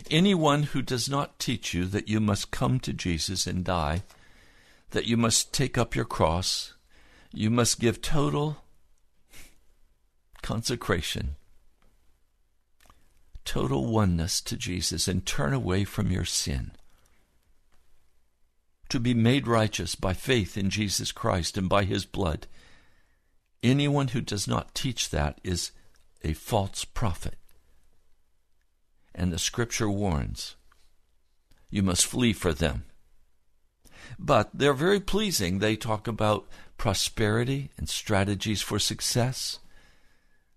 Anyone 0.09 0.63
who 0.63 0.81
does 0.81 1.09
not 1.09 1.39
teach 1.39 1.73
you 1.73 1.85
that 1.85 2.07
you 2.07 2.21
must 2.21 2.51
come 2.51 2.79
to 2.79 2.93
Jesus 2.93 3.45
and 3.45 3.65
die, 3.65 4.03
that 4.91 5.05
you 5.05 5.17
must 5.17 5.53
take 5.53 5.77
up 5.77 5.93
your 5.93 6.05
cross, 6.05 6.73
you 7.33 7.49
must 7.49 7.81
give 7.81 8.01
total 8.01 8.63
consecration, 10.41 11.35
total 13.43 13.85
oneness 13.85 14.39
to 14.41 14.55
Jesus, 14.55 15.07
and 15.09 15.25
turn 15.25 15.53
away 15.53 15.83
from 15.83 16.11
your 16.11 16.25
sin. 16.25 16.71
To 18.87 19.01
be 19.01 19.13
made 19.13 19.47
righteous 19.47 19.95
by 19.95 20.13
faith 20.13 20.57
in 20.57 20.69
Jesus 20.69 21.11
Christ 21.11 21.57
and 21.57 21.67
by 21.67 21.83
his 21.83 22.05
blood. 22.05 22.47
Anyone 23.63 24.09
who 24.09 24.21
does 24.21 24.47
not 24.47 24.73
teach 24.73 25.09
that 25.09 25.39
is 25.43 25.71
a 26.23 26.33
false 26.33 26.85
prophet. 26.85 27.35
And 29.13 29.31
the 29.31 29.39
scripture 29.39 29.89
warns 29.89 30.55
you 31.69 31.83
must 31.83 32.05
flee 32.05 32.33
for 32.33 32.53
them. 32.53 32.85
But 34.19 34.49
they're 34.53 34.73
very 34.73 34.99
pleasing. 34.99 35.59
They 35.59 35.75
talk 35.75 36.07
about 36.07 36.47
prosperity 36.77 37.71
and 37.77 37.87
strategies 37.87 38.61
for 38.61 38.79
success. 38.79 39.59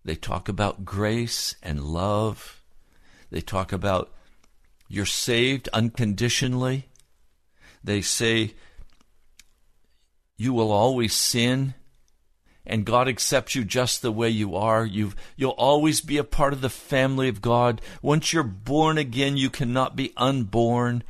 They 0.04 0.16
talk 0.16 0.48
about 0.48 0.84
grace 0.84 1.54
and 1.62 1.84
love. 1.84 2.62
They 3.30 3.40
talk 3.40 3.72
about 3.72 4.12
you're 4.88 5.06
saved 5.06 5.68
unconditionally. 5.72 6.88
They 7.82 8.00
say 8.00 8.54
you 10.36 10.52
will 10.52 10.72
always 10.72 11.14
sin 11.14 11.74
and 12.66 12.84
God 12.84 13.08
accepts 13.08 13.54
you 13.54 13.64
just 13.64 14.00
the 14.00 14.12
way 14.12 14.30
you 14.30 14.56
are. 14.56 14.84
you 14.84 15.12
you'll 15.36 15.50
always 15.52 16.00
be 16.00 16.16
a 16.16 16.24
part 16.24 16.52
of 16.52 16.60
the 16.60 16.70
family 16.70 17.28
of 17.28 17.42
God. 17.42 17.80
Once 18.02 18.32
you're 18.32 18.42
born 18.42 18.98
again, 18.98 19.36
you 19.36 19.50
cannot 19.50 19.96
be 19.96 20.12
unborn. 20.16 21.02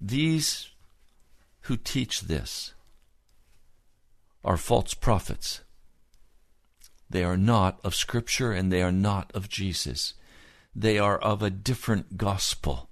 These 0.00 0.68
who 1.62 1.76
teach 1.76 2.22
this 2.22 2.74
are 4.44 4.56
false 4.56 4.94
prophets. 4.94 5.60
They 7.10 7.24
are 7.24 7.36
not 7.36 7.80
of 7.82 7.94
Scripture 7.94 8.52
and 8.52 8.70
they 8.70 8.82
are 8.82 8.92
not 8.92 9.30
of 9.34 9.48
Jesus. 9.48 10.14
They 10.74 10.98
are 10.98 11.18
of 11.18 11.42
a 11.42 11.50
different 11.50 12.18
gospel, 12.18 12.88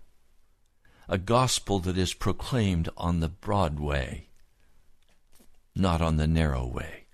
a 1.09 1.19
gospel 1.19 1.79
that 1.81 1.99
is 1.99 2.15
proclaimed 2.15 2.89
on 2.97 3.21
the 3.21 3.29
broad 3.29 3.79
way, 3.79 4.29
not 5.75 6.01
on 6.01 6.17
the 6.17 6.27
narrow 6.27 6.67
way. 6.67 7.06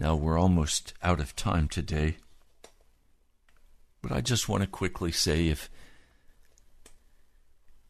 Now 0.00 0.16
we're 0.16 0.38
almost 0.38 0.94
out 1.02 1.20
of 1.20 1.36
time 1.36 1.68
today, 1.68 2.16
but 4.00 4.10
I 4.10 4.22
just 4.22 4.48
want 4.48 4.62
to 4.62 4.66
quickly 4.66 5.12
say 5.12 5.48
if 5.48 5.68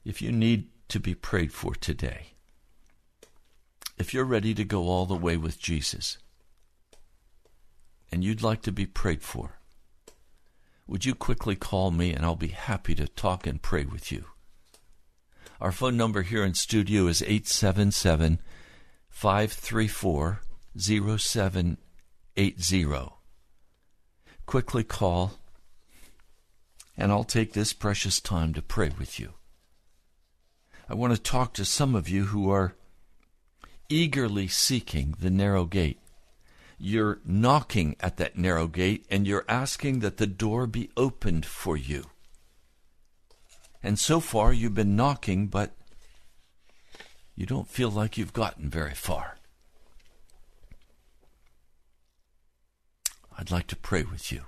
if 0.04 0.20
you 0.20 0.32
need 0.32 0.66
to 0.88 0.98
be 0.98 1.14
prayed 1.14 1.52
for 1.52 1.72
today. 1.76 2.32
If 3.96 4.12
you're 4.12 4.24
ready 4.24 4.54
to 4.54 4.64
go 4.64 4.88
all 4.88 5.06
the 5.06 5.14
way 5.14 5.36
with 5.36 5.60
Jesus 5.60 6.18
and 8.10 8.24
you'd 8.24 8.42
like 8.42 8.62
to 8.62 8.72
be 8.72 8.86
prayed 8.86 9.22
for, 9.22 9.60
would 10.88 11.04
you 11.04 11.14
quickly 11.14 11.54
call 11.54 11.92
me 11.92 12.12
and 12.12 12.24
I'll 12.24 12.34
be 12.34 12.48
happy 12.48 12.96
to 12.96 13.06
talk 13.06 13.46
and 13.46 13.62
pray 13.62 13.84
with 13.84 14.10
you? 14.10 14.24
Our 15.60 15.70
phone 15.70 15.96
number 15.96 16.22
here 16.22 16.42
in 16.42 16.54
studio 16.54 17.06
is 17.06 17.22
877 17.22 18.40
534 19.10 20.40
0780. 22.48 23.12
Quickly 24.46 24.84
call, 24.84 25.38
and 26.96 27.12
I'll 27.12 27.24
take 27.24 27.52
this 27.52 27.72
precious 27.72 28.20
time 28.20 28.54
to 28.54 28.62
pray 28.62 28.90
with 28.98 29.20
you. 29.20 29.34
I 30.88 30.94
want 30.94 31.14
to 31.14 31.20
talk 31.20 31.54
to 31.54 31.64
some 31.64 31.94
of 31.94 32.08
you 32.08 32.26
who 32.26 32.50
are 32.50 32.74
eagerly 33.88 34.48
seeking 34.48 35.14
the 35.18 35.30
narrow 35.30 35.64
gate. 35.64 36.00
You're 36.78 37.20
knocking 37.24 37.94
at 38.00 38.16
that 38.16 38.38
narrow 38.38 38.66
gate 38.66 39.06
and 39.10 39.26
you're 39.26 39.44
asking 39.48 40.00
that 40.00 40.16
the 40.16 40.26
door 40.26 40.66
be 40.66 40.90
opened 40.96 41.44
for 41.46 41.76
you. 41.76 42.04
And 43.82 43.98
so 43.98 44.20
far 44.20 44.52
you've 44.52 44.74
been 44.74 44.96
knocking, 44.96 45.48
but 45.48 45.72
you 47.36 47.46
don't 47.46 47.68
feel 47.68 47.90
like 47.90 48.18
you've 48.18 48.32
gotten 48.32 48.68
very 48.68 48.94
far. 48.94 49.36
I'd 53.40 53.50
like 53.50 53.68
to 53.68 53.76
pray 53.76 54.02
with 54.02 54.30
you. 54.30 54.42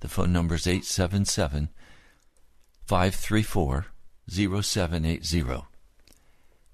The 0.00 0.08
phone 0.08 0.32
number 0.32 0.56
is 0.56 0.66
877 0.66 1.68
534 2.84 3.86
0780. 4.28 5.66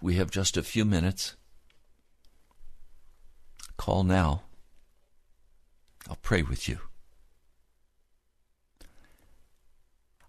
We 0.00 0.14
have 0.14 0.30
just 0.30 0.56
a 0.56 0.62
few 0.62 0.86
minutes. 0.86 1.36
Call 3.76 4.02
now 4.02 4.44
I'll 6.08 6.16
pray 6.22 6.40
with 6.40 6.66
you. 6.66 6.78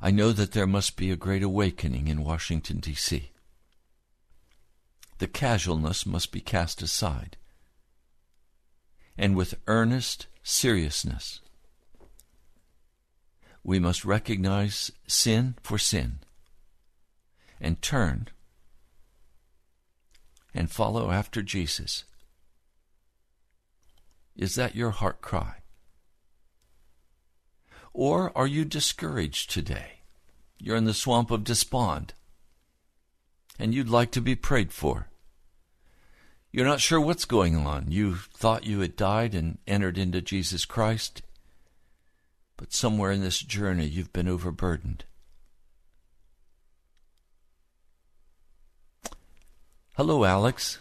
I 0.02 0.12
know 0.12 0.34
that 0.34 0.52
there 0.52 0.68
must 0.68 0.98
be 0.98 1.12
a 1.12 1.16
great 1.16 1.44
awakening 1.44 2.10
in 2.10 2.26
Washington, 2.26 2.80
D.C. 2.80 3.32
The 5.20 5.28
casualness 5.28 6.06
must 6.06 6.34
be 6.34 6.42
cast 6.42 6.82
aside. 6.82 7.38
And 9.18 9.36
with 9.36 9.60
earnest 9.68 10.28
seriousness, 10.44 11.42
we 13.64 13.80
must 13.80 14.06
recognize 14.06 14.92
sin 15.08 15.56
for 15.62 15.78
sin 15.78 16.20
and 17.60 17.82
turn 17.82 18.28
and 20.54 20.72
follow 20.72 21.12
after 21.12 21.42
Jesus. 21.42 22.06
Is 24.36 24.56
that 24.56 24.76
your 24.76 24.92
heart 24.92 25.22
cry? 25.22 25.58
Or 27.94 28.36
are 28.36 28.48
you 28.48 28.66
discouraged 28.66 29.52
today? 29.52 30.00
You're 30.58 30.78
in 30.78 30.86
the 30.86 30.94
swamp 30.94 31.30
of 31.30 31.44
despond 31.44 32.14
and 33.60 33.76
you'd 33.76 33.90
like 33.90 34.12
to 34.12 34.22
be 34.22 34.36
prayed 34.36 34.72
for. 34.74 35.11
You're 36.52 36.66
not 36.66 36.82
sure 36.82 37.00
what's 37.00 37.26
going 37.26 37.56
on. 37.56 37.86
You 37.90 38.16
thought 38.16 38.66
you 38.66 38.82
had 38.82 38.98
died 38.98 39.34
and 39.34 39.58
entered 39.66 39.98
into 39.98 40.22
Jesus 40.22 40.66
Christ, 40.66 41.22
but 42.58 42.74
somewhere 42.74 43.12
in 43.12 43.22
this 43.22 43.40
journey 43.40 43.86
you've 43.86 44.12
been 44.12 44.28
overburdened. 44.28 45.06
Hello, 49.96 50.26
Alex. 50.26 50.80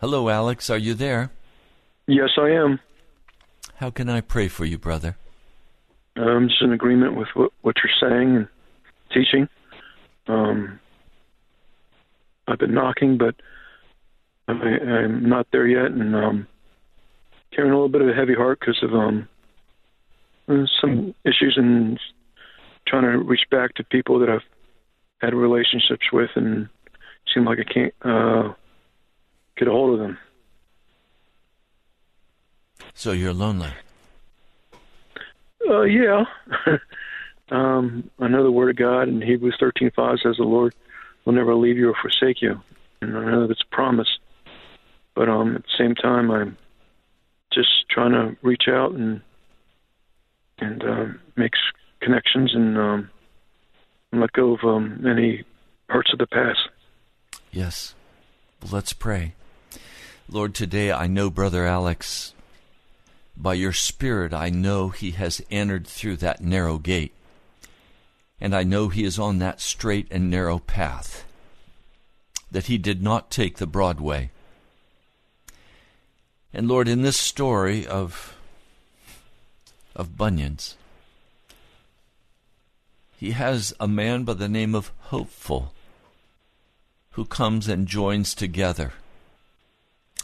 Hello, 0.00 0.28
Alex. 0.28 0.68
Are 0.68 0.78
you 0.78 0.94
there? 0.94 1.30
Yes, 2.08 2.30
I 2.36 2.50
am. 2.50 2.80
How 3.76 3.90
can 3.90 4.08
I 4.08 4.20
pray 4.20 4.48
for 4.48 4.64
you, 4.64 4.76
brother? 4.76 5.16
I'm 6.16 6.48
just 6.48 6.62
in 6.62 6.72
agreement 6.72 7.14
with 7.14 7.28
what, 7.34 7.52
what 7.62 7.76
you're 7.82 8.10
saying 8.10 8.36
and 8.36 8.48
teaching. 9.14 9.48
Um, 10.26 10.80
I've 12.48 12.58
been 12.58 12.74
knocking, 12.74 13.18
but 13.18 13.34
I, 14.48 14.52
I'm 14.52 15.28
not 15.28 15.46
there 15.52 15.66
yet, 15.66 15.92
and 15.92 16.14
um, 16.14 16.46
carrying 17.52 17.72
a 17.72 17.76
little 17.76 17.88
bit 17.88 18.02
of 18.02 18.08
a 18.08 18.14
heavy 18.14 18.34
heart 18.34 18.60
because 18.60 18.82
of 18.82 18.94
um, 18.94 19.28
some 20.80 21.14
issues 21.24 21.54
and 21.56 21.98
trying 22.86 23.04
to 23.04 23.18
reach 23.18 23.48
back 23.50 23.74
to 23.74 23.84
people 23.84 24.18
that 24.18 24.28
I've 24.28 24.42
had 25.20 25.34
relationships 25.34 26.06
with, 26.12 26.30
and 26.34 26.68
seem 27.32 27.44
like 27.44 27.58
I 27.60 27.72
can't 27.72 27.94
uh, 28.02 28.52
get 29.56 29.68
a 29.68 29.70
hold 29.70 29.94
of 29.94 30.00
them. 30.00 30.18
So 32.94 33.12
you're 33.12 33.32
lonely. 33.32 33.70
Uh, 35.68 35.82
yeah. 35.82 36.24
um, 37.50 38.10
I 38.18 38.26
know 38.28 38.42
the 38.42 38.50
Word 38.50 38.70
of 38.70 38.76
God 38.76 39.08
in 39.08 39.22
Hebrews 39.22 39.56
thirteen 39.60 39.92
five 39.94 40.18
says 40.22 40.36
the 40.38 40.44
Lord 40.44 40.74
will 41.24 41.32
never 41.32 41.54
leave 41.54 41.76
you 41.76 41.90
or 41.90 41.94
forsake 42.00 42.42
you, 42.42 42.60
and 43.00 43.16
I 43.16 43.30
know 43.30 43.46
that's 43.46 43.62
a 43.62 43.74
promise. 43.74 44.18
But 45.14 45.28
um, 45.28 45.56
at 45.56 45.62
the 45.62 45.76
same 45.78 45.94
time, 45.94 46.30
I'm 46.30 46.56
just 47.52 47.88
trying 47.90 48.12
to 48.12 48.36
reach 48.42 48.64
out 48.68 48.92
and 48.92 49.20
and 50.58 50.84
uh, 50.84 51.06
make 51.36 51.52
connections 52.00 52.54
and, 52.54 52.78
um, 52.78 53.10
let 54.12 54.32
go 54.32 54.54
of 54.54 54.60
um, 54.62 55.04
any 55.06 55.44
hurts 55.88 56.12
of 56.12 56.18
the 56.18 56.26
past. 56.26 56.68
Yes. 57.50 57.94
let's 58.70 58.92
pray. 58.92 59.34
Lord, 60.28 60.54
today 60.54 60.92
I 60.92 61.06
know 61.06 61.30
Brother 61.30 61.66
Alex 61.66 62.34
by 63.36 63.54
your 63.54 63.72
Spirit, 63.72 64.32
I 64.32 64.50
know 64.50 64.90
he 64.90 65.12
has 65.12 65.42
entered 65.50 65.86
through 65.86 66.16
that 66.18 66.42
narrow 66.42 66.78
gate. 66.78 67.12
And 68.42 68.56
I 68.56 68.64
know 68.64 68.88
he 68.88 69.04
is 69.04 69.20
on 69.20 69.38
that 69.38 69.60
straight 69.60 70.08
and 70.10 70.28
narrow 70.28 70.58
path, 70.58 71.24
that 72.50 72.66
he 72.66 72.76
did 72.76 73.00
not 73.00 73.30
take 73.30 73.58
the 73.58 73.68
broad 73.68 74.00
way. 74.00 74.32
And 76.52 76.66
Lord, 76.66 76.88
in 76.88 77.02
this 77.02 77.16
story 77.16 77.86
of, 77.86 78.36
of 79.94 80.16
Bunyan's, 80.16 80.76
he 83.16 83.30
has 83.30 83.72
a 83.78 83.86
man 83.86 84.24
by 84.24 84.34
the 84.34 84.48
name 84.48 84.74
of 84.74 84.90
Hopeful 85.02 85.72
who 87.12 87.24
comes 87.24 87.68
and 87.68 87.86
joins 87.86 88.34
together 88.34 88.92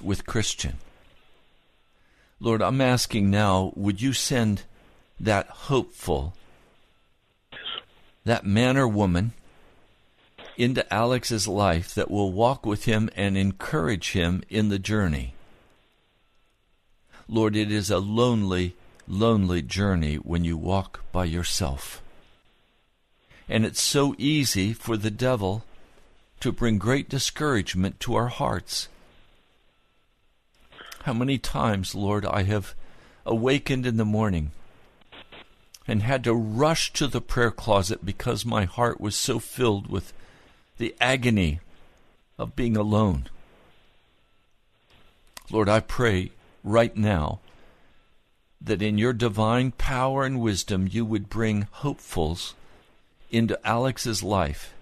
with 0.03 0.27
Christian. 0.27 0.79
Lord, 2.41 2.63
I'm 2.63 2.81
asking 2.81 3.31
now, 3.31 3.73
would 3.77 4.03
you 4.03 4.13
send 4.13 4.63
that 5.21 5.47
hopeful, 5.47 6.35
that 8.25 8.45
man 8.45 8.77
or 8.77 8.89
woman, 8.89 9.33
into 10.57 10.93
Alex's 10.93 11.47
life 11.47 11.95
that 11.95 12.11
will 12.11 12.33
walk 12.33 12.67
with 12.67 12.85
him 12.85 13.09
and 13.15 13.37
encourage 13.37 14.13
him 14.13 14.43
in 14.49 14.69
the 14.69 14.79
journey? 14.79 15.35
Lord, 17.29 17.55
it 17.57 17.71
is 17.71 17.91
a 17.91 17.99
lonely, 17.99 18.75
lonely 19.07 19.63
journey 19.63 20.17
when 20.17 20.45
you 20.45 20.57
walk 20.57 21.05
by 21.13 21.25
yourself. 21.25 22.03
And 23.49 23.65
it's 23.65 23.81
so 23.81 24.15
easy 24.19 24.73
for 24.73 24.97
the 24.97 25.11
devil 25.11 25.65
to 26.41 26.53
bring 26.53 26.79
great 26.79 27.09
discouragement 27.09 28.01
to 28.01 28.15
our 28.15 28.29
hearts 28.29 28.89
how 31.09 31.15
many 31.15 31.39
times, 31.39 31.95
Lord, 31.95 32.27
I 32.27 32.43
have 32.43 32.75
awakened 33.25 33.87
in 33.87 33.97
the 33.97 34.05
morning 34.05 34.51
and 35.89 36.03
had 36.03 36.23
to 36.25 36.35
rush 36.35 36.93
to 36.93 37.07
the 37.07 37.21
prayer 37.21 37.51
closet 37.51 38.05
because 38.05 38.45
my 38.45 38.65
heart 38.67 39.01
was 39.01 39.17
so 39.17 39.39
filled 39.39 39.89
with 39.89 40.13
the 40.77 40.95
agony 41.01 41.61
of 42.39 42.55
being 42.55 42.77
alone. 42.77 43.27
Lord, 45.51 45.69
I 45.69 45.81
pray 45.81 46.31
right 46.63 46.95
now 46.95 47.41
that 48.61 48.83
in 48.83 48.99
your 48.99 49.15
divine 49.15 49.73
power 49.73 50.25
and 50.25 50.41
wisdom 50.41 50.87
you 50.91 51.07
would 51.07 51.31
bring 51.31 51.69
hopefuls 51.71 52.55
into 53.31 53.59
Alex's 53.67 54.23
life 54.23 54.75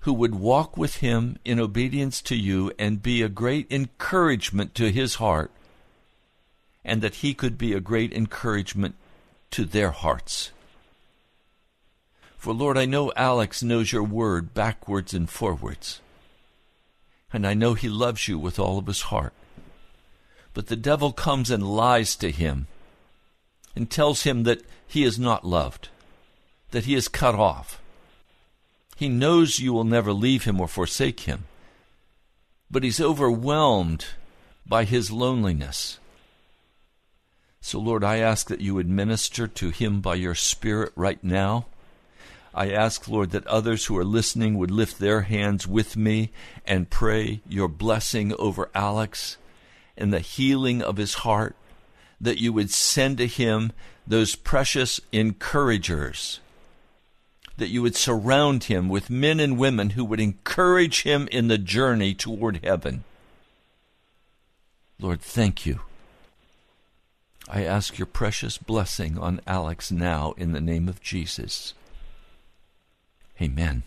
who 0.00 0.12
would 0.14 0.34
walk 0.34 0.76
with 0.76 0.96
him 0.96 1.36
in 1.44 1.60
obedience 1.60 2.22
to 2.22 2.36
you 2.36 2.72
and 2.78 3.02
be 3.02 3.20
a 3.20 3.28
great 3.28 3.70
encouragement 3.70 4.74
to 4.74 4.90
his 4.90 5.16
heart, 5.16 5.50
and 6.84 7.02
that 7.02 7.16
he 7.16 7.34
could 7.34 7.58
be 7.58 7.74
a 7.74 7.80
great 7.80 8.12
encouragement 8.12 8.94
to 9.50 9.64
their 9.64 9.90
hearts. 9.90 10.50
For 12.36 12.52
Lord, 12.52 12.78
I 12.78 12.84
know 12.84 13.12
Alex 13.16 13.62
knows 13.62 13.92
your 13.92 14.02
word 14.02 14.54
backwards 14.54 15.12
and 15.12 15.28
forwards, 15.28 16.00
and 17.32 17.46
I 17.46 17.54
know 17.54 17.74
he 17.74 17.88
loves 17.88 18.28
you 18.28 18.38
with 18.38 18.58
all 18.58 18.78
of 18.78 18.86
his 18.86 19.02
heart. 19.02 19.32
But 20.54 20.68
the 20.68 20.76
devil 20.76 21.12
comes 21.12 21.50
and 21.50 21.62
lies 21.62 22.16
to 22.16 22.30
him 22.30 22.66
and 23.76 23.90
tells 23.90 24.22
him 24.22 24.44
that 24.44 24.62
he 24.86 25.04
is 25.04 25.18
not 25.18 25.44
loved, 25.44 25.88
that 26.70 26.84
he 26.84 26.94
is 26.94 27.08
cut 27.08 27.34
off 27.34 27.80
he 28.98 29.08
knows 29.08 29.60
you 29.60 29.72
will 29.72 29.84
never 29.84 30.12
leave 30.12 30.42
him 30.42 30.60
or 30.60 30.66
forsake 30.66 31.20
him, 31.20 31.44
but 32.68 32.82
he's 32.82 33.00
overwhelmed 33.00 34.06
by 34.66 34.82
his 34.82 35.12
loneliness. 35.12 36.00
So, 37.60 37.78
Lord, 37.78 38.04
I 38.04 38.18
ask 38.18 38.48
that 38.48 38.60
you 38.60 38.74
would 38.74 38.88
minister 38.88 39.46
to 39.46 39.70
him 39.70 40.00
by 40.00 40.14
your 40.14 40.34
Spirit 40.34 40.92
right 40.96 41.22
now. 41.22 41.66
I 42.54 42.70
ask, 42.70 43.08
Lord, 43.08 43.30
that 43.30 43.46
others 43.46 43.86
who 43.86 43.96
are 43.98 44.04
listening 44.04 44.56
would 44.58 44.70
lift 44.70 44.98
their 44.98 45.22
hands 45.22 45.66
with 45.66 45.96
me 45.96 46.30
and 46.66 46.90
pray 46.90 47.40
your 47.48 47.68
blessing 47.68 48.34
over 48.38 48.70
Alex 48.74 49.36
and 49.96 50.12
the 50.12 50.20
healing 50.20 50.82
of 50.82 50.96
his 50.96 51.14
heart, 51.14 51.56
that 52.20 52.38
you 52.38 52.52
would 52.52 52.70
send 52.70 53.18
to 53.18 53.26
him 53.26 53.72
those 54.06 54.34
precious 54.34 55.00
encouragers 55.12 56.40
that 57.58 57.68
you 57.68 57.82
would 57.82 57.96
surround 57.96 58.64
him 58.64 58.88
with 58.88 59.10
men 59.10 59.40
and 59.40 59.58
women 59.58 59.90
who 59.90 60.04
would 60.04 60.20
encourage 60.20 61.02
him 61.02 61.28
in 61.30 61.48
the 61.48 61.58
journey 61.58 62.14
toward 62.14 62.60
heaven. 62.64 63.04
Lord, 65.00 65.20
thank 65.20 65.66
you. 65.66 65.80
I 67.48 67.64
ask 67.64 67.98
your 67.98 68.06
precious 68.06 68.58
blessing 68.58 69.18
on 69.18 69.40
Alex 69.46 69.90
now 69.90 70.34
in 70.36 70.52
the 70.52 70.60
name 70.60 70.88
of 70.88 71.00
Jesus. 71.00 71.72
Amen. 73.40 73.84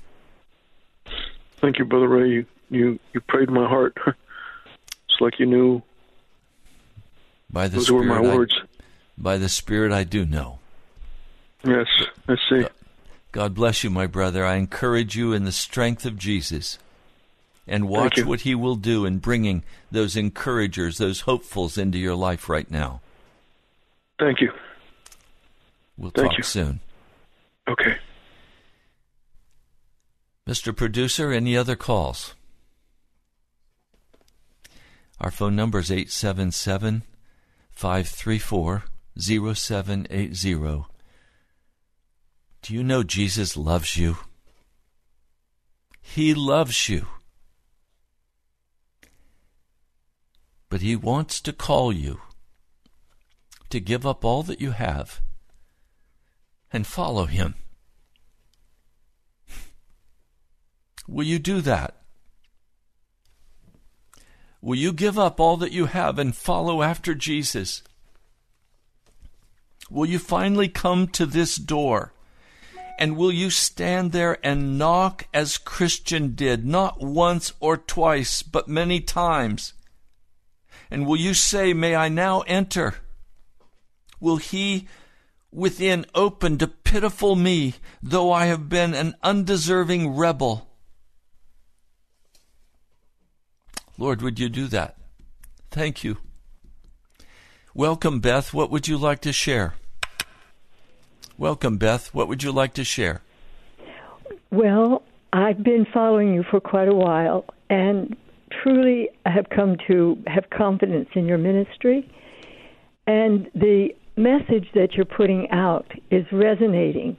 Thank 1.58 1.78
you, 1.78 1.86
Brother 1.86 2.08
Ray. 2.08 2.30
You 2.30 2.46
you, 2.72 3.00
you 3.14 3.20
prayed 3.22 3.50
my 3.50 3.68
heart. 3.68 3.96
it's 4.08 5.22
like 5.22 5.40
you 5.40 5.46
knew. 5.46 5.82
By 7.50 7.68
the 7.68 7.76
Those 7.76 7.88
Spirit, 7.88 8.00
were 8.00 8.22
my 8.22 8.30
I, 8.30 8.36
words. 8.36 8.56
By 9.18 9.38
the 9.38 9.50
Spirit, 9.50 9.92
I 9.92 10.06
do 10.06 10.26
know. 10.26 10.60
Yes, 11.64 11.88
I 12.28 12.36
see. 12.50 12.66
God 13.32 13.54
bless 13.54 13.84
you, 13.84 13.90
my 13.90 14.08
brother. 14.08 14.46
I 14.46 14.56
encourage 14.56 15.16
you 15.16 15.34
in 15.34 15.44
the 15.44 15.52
strength 15.52 16.06
of 16.06 16.18
Jesus 16.18 16.80
and 17.68 17.88
watch 17.88 18.24
what 18.24 18.42
He 18.42 18.56
will 18.56 18.76
do 18.76 19.06
in 19.06 19.20
bringing 19.20 19.64
those 19.92 20.16
encouragers, 20.16 20.98
those 20.98 21.22
hopefuls 21.22 21.78
into 21.78 21.98
your 21.98 22.16
life 22.16 22.50
right 22.50 22.70
now. 22.72 23.02
Thank 24.22 24.40
you. 24.40 24.52
We'll 25.98 26.12
Thank 26.12 26.30
talk 26.30 26.38
you. 26.38 26.44
soon. 26.44 26.80
Okay. 27.68 27.96
Mr. 30.48 30.76
Producer, 30.78 31.32
any 31.32 31.58
other 31.58 31.76
calls? 31.76 32.36
Our 35.20 35.32
phone 35.32 35.56
number 35.56 35.80
is 35.80 35.90
877 35.90 37.02
534 37.72 38.84
0780. 39.18 40.86
Do 42.62 42.74
you 42.76 42.84
know 42.84 43.02
Jesus 43.02 43.58
loves 43.58 43.98
you? 43.98 44.18
He 46.00 46.36
loves 46.36 46.90
you. 46.90 47.08
But 50.70 50.82
He 50.82 50.96
wants 50.96 51.42
to 51.42 51.52
call 51.54 51.92
you 51.92 52.22
to 53.72 53.80
give 53.80 54.06
up 54.06 54.24
all 54.24 54.44
that 54.44 54.62
you 54.62 54.72
have 54.72 55.22
and 56.72 56.88
follow 56.88 57.26
Him. 57.26 57.56
Will 61.08 61.26
you 61.26 61.40
do 61.40 61.62
that? 61.62 61.96
Will 64.62 64.78
you 64.78 64.94
give 64.94 65.18
up 65.18 65.40
all 65.40 65.58
that 65.58 65.72
you 65.72 65.88
have 65.88 66.20
and 66.20 66.36
follow 66.36 66.84
after 66.84 67.16
Jesus? 67.16 67.82
Will 69.90 70.06
you 70.06 70.20
finally 70.20 70.70
come 70.70 71.08
to 71.10 71.26
this 71.26 71.56
door? 71.56 72.14
And 73.00 73.18
will 73.18 73.32
you 73.32 73.50
stand 73.50 74.12
there 74.12 74.38
and 74.46 74.78
knock 74.78 75.28
as 75.34 75.58
Christian 75.58 76.36
did, 76.36 76.66
not 76.66 77.02
once 77.02 77.52
or 77.60 77.76
twice, 77.76 78.44
but 78.44 78.68
many 78.68 79.02
times? 79.02 79.74
And 80.92 81.08
will 81.08 81.18
you 81.18 81.34
say, 81.34 81.74
May 81.74 81.96
I 81.96 82.10
now 82.10 82.42
enter? 82.42 82.96
Will 84.22 84.38
he 84.38 84.88
within 85.52 86.06
open 86.16 86.58
to 86.60 86.68
pitiful 86.68 87.36
me, 87.36 87.74
though 88.02 88.32
I 88.32 88.46
have 88.46 88.70
been 88.70 88.94
an 88.94 89.16
undeserving 89.22 90.16
rebel? 90.16 90.70
Lord, 93.98 94.22
would 94.22 94.40
you 94.40 94.48
do 94.48 94.68
that? 94.68 94.96
Thank 95.70 96.04
you. 96.04 96.18
Welcome, 97.74 98.20
Beth. 98.20 98.54
What 98.54 98.72
would 98.72 98.88
you 98.88 98.98
like 98.98 99.22
to 99.22 99.34
share? 99.34 99.74
Welcome, 101.38 101.78
Beth. 101.78 102.14
What 102.14 102.28
would 102.28 102.44
you 102.44 102.52
like 102.52 102.74
to 102.76 102.84
share? 102.84 103.22
Well, 104.52 105.04
I've 105.34 105.64
been 105.64 105.86
following 105.94 106.34
you 106.34 106.44
for 106.50 106.60
quite 106.60 106.88
a 106.88 106.94
while, 106.94 107.46
and 107.70 108.16
truly 108.62 109.10
have 109.26 109.50
come 109.50 109.78
to 109.88 110.22
have 110.28 110.50
confidence 110.50 111.10
in 111.16 111.26
your 111.26 111.38
ministry. 111.38 112.10
And 113.08 113.50
the 113.56 113.96
message 114.16 114.68
that 114.74 114.94
you're 114.94 115.06
putting 115.06 115.50
out 115.52 115.92
is 116.10 116.26
resonating 116.32 117.18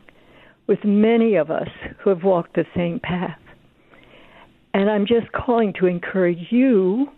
with 0.66 0.84
many 0.84 1.36
of 1.36 1.51
us 1.51 1.68
who 1.99 2.11
have 2.11 2.22
walked 2.22 2.55
the 2.55 2.66
same 2.74 3.01
path. 3.01 3.38
And 4.74 4.90
I'm 4.90 5.07
just 5.07 5.30
calling 5.32 5.72
to 5.80 5.86
encourage 5.86 6.47
you 6.51 7.09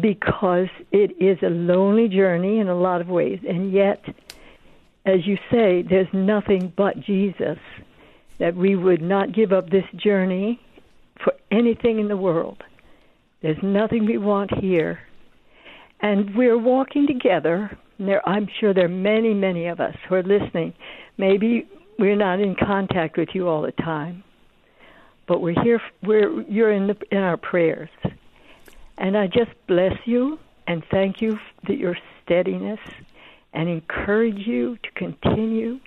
because 0.00 0.68
it 0.90 1.10
is 1.20 1.38
a 1.42 1.50
lonely 1.50 2.08
journey 2.08 2.58
in 2.58 2.68
a 2.68 2.74
lot 2.74 3.00
of 3.00 3.08
ways, 3.08 3.40
and 3.46 3.72
yet, 3.72 4.02
as 5.04 5.26
you 5.26 5.36
say, 5.50 5.82
there's 5.82 6.08
nothing 6.12 6.72
but 6.76 6.98
Jesus 7.00 7.58
that 8.38 8.56
we 8.56 8.74
would 8.74 9.02
not 9.02 9.32
give 9.32 9.52
up 9.52 9.70
this 9.70 9.84
journey 9.96 10.60
for 11.22 11.34
anything 11.50 11.98
in 11.98 12.08
the 12.08 12.16
world. 12.16 12.62
There's 13.42 13.62
nothing 13.62 14.06
we 14.06 14.18
want 14.18 14.52
here. 14.58 15.00
And 16.00 16.34
we're 16.34 16.58
walking 16.58 17.06
together. 17.06 17.76
And 18.02 18.08
there, 18.08 18.28
I'm 18.28 18.48
sure 18.58 18.74
there 18.74 18.86
are 18.86 18.88
many, 18.88 19.32
many 19.32 19.68
of 19.68 19.78
us 19.78 19.94
who 20.08 20.16
are 20.16 20.24
listening. 20.24 20.74
Maybe 21.18 21.68
we're 22.00 22.16
not 22.16 22.40
in 22.40 22.56
contact 22.56 23.16
with 23.16 23.28
you 23.32 23.46
all 23.46 23.62
the 23.62 23.70
time, 23.70 24.24
but 25.28 25.40
we're 25.40 25.62
here. 25.62 25.80
We're 26.02 26.42
you're 26.50 26.72
in 26.72 26.88
the 26.88 26.96
in 27.12 27.18
our 27.18 27.36
prayers, 27.36 27.90
and 28.98 29.16
I 29.16 29.28
just 29.28 29.52
bless 29.68 29.92
you 30.04 30.40
and 30.66 30.82
thank 30.90 31.22
you 31.22 31.38
for 31.64 31.74
your 31.74 31.96
steadiness, 32.24 32.80
and 33.52 33.68
encourage 33.68 34.48
you 34.48 34.78
to 34.78 34.90
continue 34.96 35.78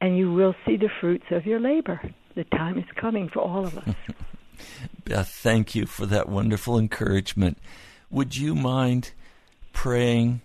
and 0.00 0.16
you 0.16 0.32
will 0.32 0.54
see 0.64 0.78
the 0.78 0.88
fruits 0.98 1.26
of 1.30 1.44
your 1.44 1.60
labor. 1.60 2.00
The 2.36 2.44
time 2.44 2.78
is 2.78 2.86
coming 2.96 3.28
for 3.28 3.40
all 3.40 3.66
of 3.66 3.76
us. 3.76 3.94
Beth, 5.04 5.18
uh, 5.18 5.24
thank 5.24 5.74
you 5.74 5.84
for 5.84 6.06
that 6.06 6.26
wonderful 6.26 6.78
encouragement. 6.78 7.58
Would 8.10 8.34
you 8.34 8.54
mind 8.54 9.10
praying 9.74 10.40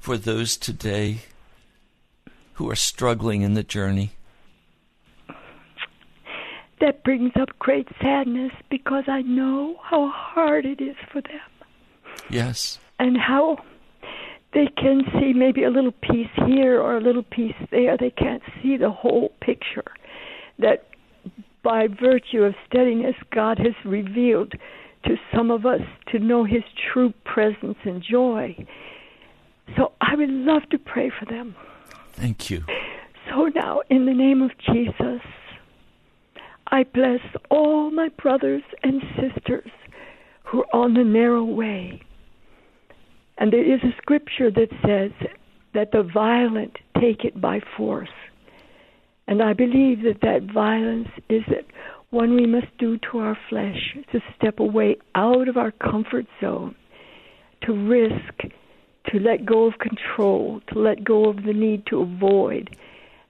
for 0.00 0.16
those 0.16 0.56
today 0.56 1.20
who 2.54 2.68
are 2.70 2.76
struggling 2.76 3.42
in 3.42 3.54
the 3.54 3.62
journey? 3.62 4.12
that 6.80 7.04
brings 7.04 7.30
up 7.38 7.50
great 7.58 7.86
sadness 8.00 8.52
because 8.70 9.04
I 9.06 9.20
know 9.20 9.76
how 9.82 10.08
hard 10.10 10.64
it 10.64 10.80
is 10.80 10.96
for 11.12 11.20
them 11.20 11.40
Yes. 12.30 12.78
and 12.98 13.18
how 13.18 13.58
they 14.54 14.66
can 14.78 15.02
see 15.12 15.34
maybe 15.34 15.62
a 15.64 15.68
little 15.70 15.92
piece 15.92 16.30
here 16.46 16.80
or 16.80 16.96
a 16.96 17.00
little 17.02 17.22
piece 17.22 17.54
there. 17.70 17.98
They 17.98 18.10
can't 18.10 18.42
see 18.62 18.78
the 18.78 18.88
whole 18.90 19.28
picture. 19.42 19.84
That 20.58 20.86
by 21.62 21.86
virtue 21.86 22.44
of 22.44 22.54
steadiness, 22.66 23.14
God 23.30 23.58
has 23.58 23.74
revealed 23.84 24.54
to 25.04 25.16
some 25.34 25.50
of 25.50 25.66
us 25.66 25.82
to 26.12 26.18
know 26.18 26.44
His 26.44 26.62
true 26.92 27.12
presence 27.26 27.76
and 27.84 28.02
joy. 28.02 28.56
So 29.76 29.92
I 30.00 30.14
would 30.16 30.30
love 30.30 30.68
to 30.70 30.78
pray 30.78 31.10
for 31.10 31.24
them. 31.26 31.54
Thank 32.12 32.50
you. 32.50 32.64
So 33.28 33.46
now, 33.54 33.80
in 33.88 34.06
the 34.06 34.14
name 34.14 34.42
of 34.42 34.50
Jesus, 34.58 35.22
I 36.68 36.84
bless 36.84 37.20
all 37.50 37.90
my 37.90 38.08
brothers 38.08 38.62
and 38.82 39.02
sisters 39.16 39.70
who 40.44 40.62
are 40.62 40.82
on 40.82 40.94
the 40.94 41.04
narrow 41.04 41.44
way. 41.44 42.02
And 43.38 43.52
there 43.52 43.64
is 43.64 43.80
a 43.82 43.96
scripture 44.02 44.50
that 44.50 44.70
says 44.84 45.12
that 45.74 45.92
the 45.92 46.02
violent 46.02 46.76
take 47.00 47.24
it 47.24 47.40
by 47.40 47.60
force. 47.76 48.10
And 49.26 49.42
I 49.42 49.52
believe 49.52 50.02
that 50.02 50.20
that 50.22 50.52
violence 50.52 51.08
is 51.28 51.42
that 51.48 51.66
one 52.10 52.34
we 52.34 52.46
must 52.46 52.76
do 52.78 52.98
to 53.10 53.18
our 53.18 53.38
flesh 53.48 53.96
to 54.12 54.20
step 54.36 54.58
away 54.58 54.96
out 55.14 55.48
of 55.48 55.56
our 55.56 55.70
comfort 55.70 56.26
zone, 56.40 56.74
to 57.62 57.72
risk, 57.72 58.52
to 59.10 59.18
let 59.18 59.44
go 59.44 59.66
of 59.66 59.74
control, 59.78 60.60
to 60.72 60.78
let 60.78 61.04
go 61.04 61.28
of 61.28 61.44
the 61.44 61.52
need 61.52 61.86
to 61.86 62.00
avoid, 62.02 62.70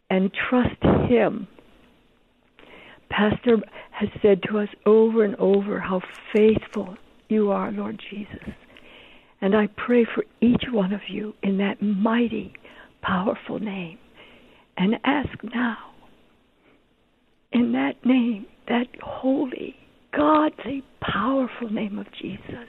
and 0.09 0.31
trust 0.33 0.83
Him. 1.09 1.47
Pastor 3.11 3.59
has 3.91 4.09
said 4.23 4.43
to 4.45 4.59
us 4.59 4.69
over 4.87 5.25
and 5.25 5.37
over 5.37 5.81
how 5.81 6.01
faithful 6.35 6.97
you 7.29 7.51
are, 7.51 7.71
Lord 7.73 8.01
Jesus. 8.11 8.55
And 9.41 9.57
I 9.57 9.69
pray 9.77 10.05
for 10.05 10.25
each 10.41 10.65
one 10.71 10.93
of 10.93 11.01
you 11.09 11.35
in 11.43 11.59
that 11.59 11.81
mighty, 11.81 12.53
powerful 13.03 13.59
name. 13.59 13.99
And 14.77 14.97
ask 15.05 15.31
now, 15.43 15.79
in 17.53 17.73
that 17.73 18.05
name, 18.05 18.47
that 18.69 18.87
holy, 19.03 19.77
godly, 20.13 20.85
powerful 21.01 21.71
name 21.71 21.99
of 21.99 22.07
Jesus, 22.21 22.69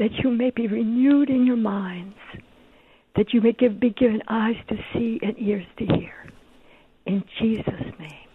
that 0.00 0.24
you 0.24 0.30
may 0.30 0.48
be 0.48 0.66
renewed 0.66 1.28
in 1.28 1.46
your 1.46 1.58
minds, 1.58 2.16
that 3.16 3.34
you 3.34 3.40
may 3.42 3.52
give, 3.52 3.78
be 3.78 3.90
given 3.90 4.22
eyes 4.28 4.56
to 4.66 4.74
see 4.94 5.20
and 5.22 5.38
ears 5.38 5.66
to 5.78 5.84
hear. 5.84 6.14
In 7.04 7.22
Jesus' 7.38 7.98
name. 7.98 8.26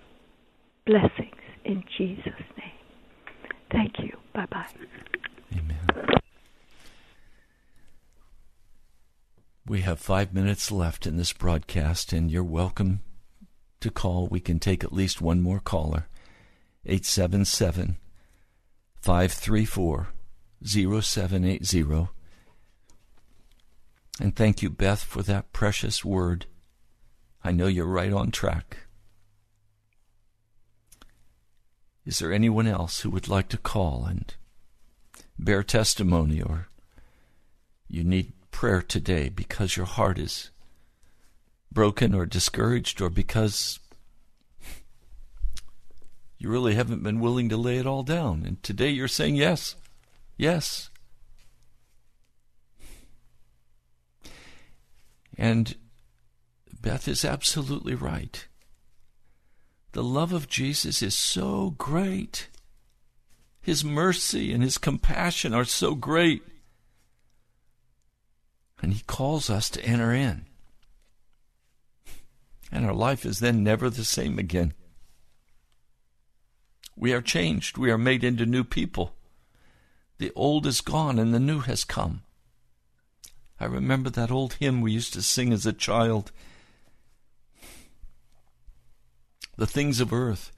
Blessings 0.85 1.41
in 1.63 1.83
Jesus' 1.97 2.27
name. 2.55 3.49
Thank 3.71 3.93
you. 3.97 4.15
Bye 4.31 4.45
bye. 4.45 4.67
Amen. 5.57 5.79
We 9.65 9.81
have 9.81 9.99
five 9.99 10.35
minutes 10.35 10.71
left 10.71 11.07
in 11.07 11.17
this 11.17 11.33
broadcast, 11.33 12.13
and 12.13 12.29
you're 12.29 12.43
welcome 12.43 13.01
to 13.79 13.89
call. 13.89 14.27
We 14.27 14.39
can 14.39 14.59
take 14.59 14.83
at 14.83 14.93
least 14.93 15.19
one 15.19 15.41
more 15.41 15.59
caller. 15.59 16.07
877 16.85 17.97
534 19.01 20.09
0780. 20.65 22.09
And 24.19 24.35
thank 24.35 24.61
you, 24.61 24.69
Beth, 24.69 25.03
for 25.03 25.21
that 25.23 25.53
precious 25.53 26.03
word. 26.03 26.45
I 27.43 27.51
know 27.51 27.67
you're 27.67 27.85
right 27.85 28.11
on 28.11 28.31
track. 28.31 28.77
Is 32.05 32.19
there 32.19 32.31
anyone 32.31 32.67
else 32.67 33.01
who 33.01 33.09
would 33.09 33.27
like 33.27 33.49
to 33.49 33.57
call 33.57 34.05
and 34.05 34.33
bear 35.37 35.63
testimony 35.63 36.41
or 36.41 36.69
you 37.87 38.03
need 38.03 38.33
prayer 38.51 38.81
today 38.81 39.29
because 39.29 39.75
your 39.75 39.85
heart 39.85 40.17
is 40.17 40.49
broken 41.71 42.13
or 42.15 42.25
discouraged 42.25 43.01
or 43.01 43.09
because 43.09 43.79
You 46.37 46.49
really 46.49 46.75
haven't 46.75 47.01
been 47.01 47.19
willing 47.19 47.49
to 47.49 47.57
lay 47.57 47.77
it 47.77 47.87
all 47.87 48.03
down. 48.03 48.43
And 48.45 48.61
today 48.61 48.89
you're 48.89 49.07
saying 49.07 49.35
yes. 49.35 49.75
Yes. 50.37 50.89
And 55.37 55.75
Beth 56.81 57.07
is 57.07 57.25
absolutely 57.25 57.95
right. 57.95 58.47
The 59.93 60.03
love 60.03 60.33
of 60.33 60.49
Jesus 60.49 61.01
is 61.01 61.15
so 61.15 61.73
great. 61.77 62.49
His 63.61 63.83
mercy 63.83 64.53
and 64.53 64.61
His 64.61 64.77
compassion 64.77 65.53
are 65.53 65.65
so 65.65 65.95
great. 65.95 66.43
And 68.81 68.93
He 68.93 69.03
calls 69.07 69.49
us 69.49 69.69
to 69.71 69.83
enter 69.83 70.13
in. 70.13 70.45
And 72.71 72.85
our 72.85 72.93
life 72.93 73.25
is 73.25 73.39
then 73.39 73.63
never 73.63 73.89
the 73.89 74.03
same 74.03 74.37
again. 74.37 74.73
We 76.95 77.13
are 77.13 77.21
changed. 77.21 77.77
We 77.77 77.89
are 77.89 77.97
made 77.97 78.23
into 78.23 78.45
new 78.45 78.63
people. 78.63 79.14
The 80.17 80.31
old 80.35 80.65
is 80.65 80.81
gone 80.81 81.19
and 81.19 81.33
the 81.33 81.39
new 81.39 81.59
has 81.59 81.83
come. 81.83 82.23
I 83.59 83.65
remember 83.65 84.09
that 84.09 84.31
old 84.31 84.53
hymn 84.55 84.81
we 84.81 84.91
used 84.91 85.13
to 85.13 85.21
sing 85.21 85.53
as 85.53 85.65
a 85.65 85.73
child. 85.73 86.31
The 89.57 89.67
things 89.67 89.99
of 89.99 90.13
earth 90.13 90.51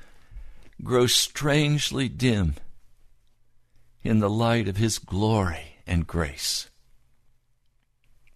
grow 0.83 1.07
strangely 1.07 2.09
dim 2.09 2.55
in 4.03 4.19
the 4.19 4.29
light 4.29 4.67
of 4.67 4.77
His 4.77 4.99
glory 4.99 5.77
and 5.85 6.07
grace. 6.07 6.69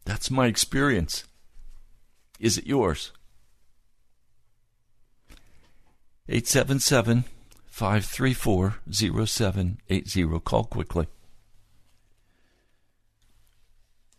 That's 0.05 0.31
my 0.31 0.47
experience. 0.47 1.25
Is 2.39 2.57
it 2.57 2.65
yours? 2.65 3.11
877 6.27 7.25
534 7.71 8.75
0780. 8.91 10.39
Call 10.41 10.65
quickly. 10.65 11.07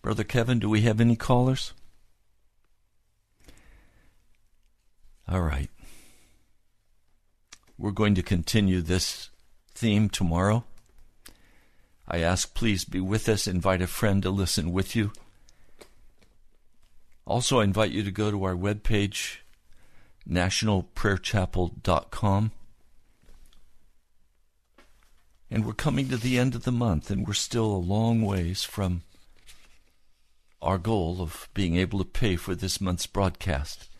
Brother 0.00 0.24
Kevin, 0.24 0.58
do 0.58 0.68
we 0.68 0.80
have 0.80 1.00
any 1.00 1.14
callers? 1.14 1.72
All 5.28 5.42
right. 5.42 5.70
We're 7.78 7.92
going 7.92 8.16
to 8.16 8.22
continue 8.22 8.80
this 8.80 9.30
theme 9.74 10.08
tomorrow. 10.08 10.64
I 12.08 12.18
ask 12.18 12.52
please 12.54 12.84
be 12.84 13.00
with 13.00 13.28
us, 13.28 13.46
invite 13.46 13.82
a 13.82 13.86
friend 13.86 14.22
to 14.22 14.30
listen 14.30 14.72
with 14.72 14.96
you. 14.96 15.12
Also, 17.26 17.60
I 17.60 17.64
invite 17.64 17.92
you 17.92 18.02
to 18.02 18.10
go 18.10 18.30
to 18.30 18.44
our 18.44 18.56
webpage, 18.56 19.40
nationalprayerchapel.com. 20.28 22.50
And 25.52 25.66
we're 25.66 25.74
coming 25.74 26.08
to 26.08 26.16
the 26.16 26.38
end 26.38 26.54
of 26.54 26.64
the 26.64 26.72
month, 26.72 27.10
and 27.10 27.26
we're 27.26 27.34
still 27.34 27.66
a 27.66 27.76
long 27.76 28.22
ways 28.22 28.64
from 28.64 29.02
our 30.62 30.78
goal 30.78 31.20
of 31.20 31.50
being 31.52 31.76
able 31.76 31.98
to 31.98 32.06
pay 32.06 32.36
for 32.36 32.54
this 32.54 32.80
month's 32.80 33.06
broadcast. 33.06 33.90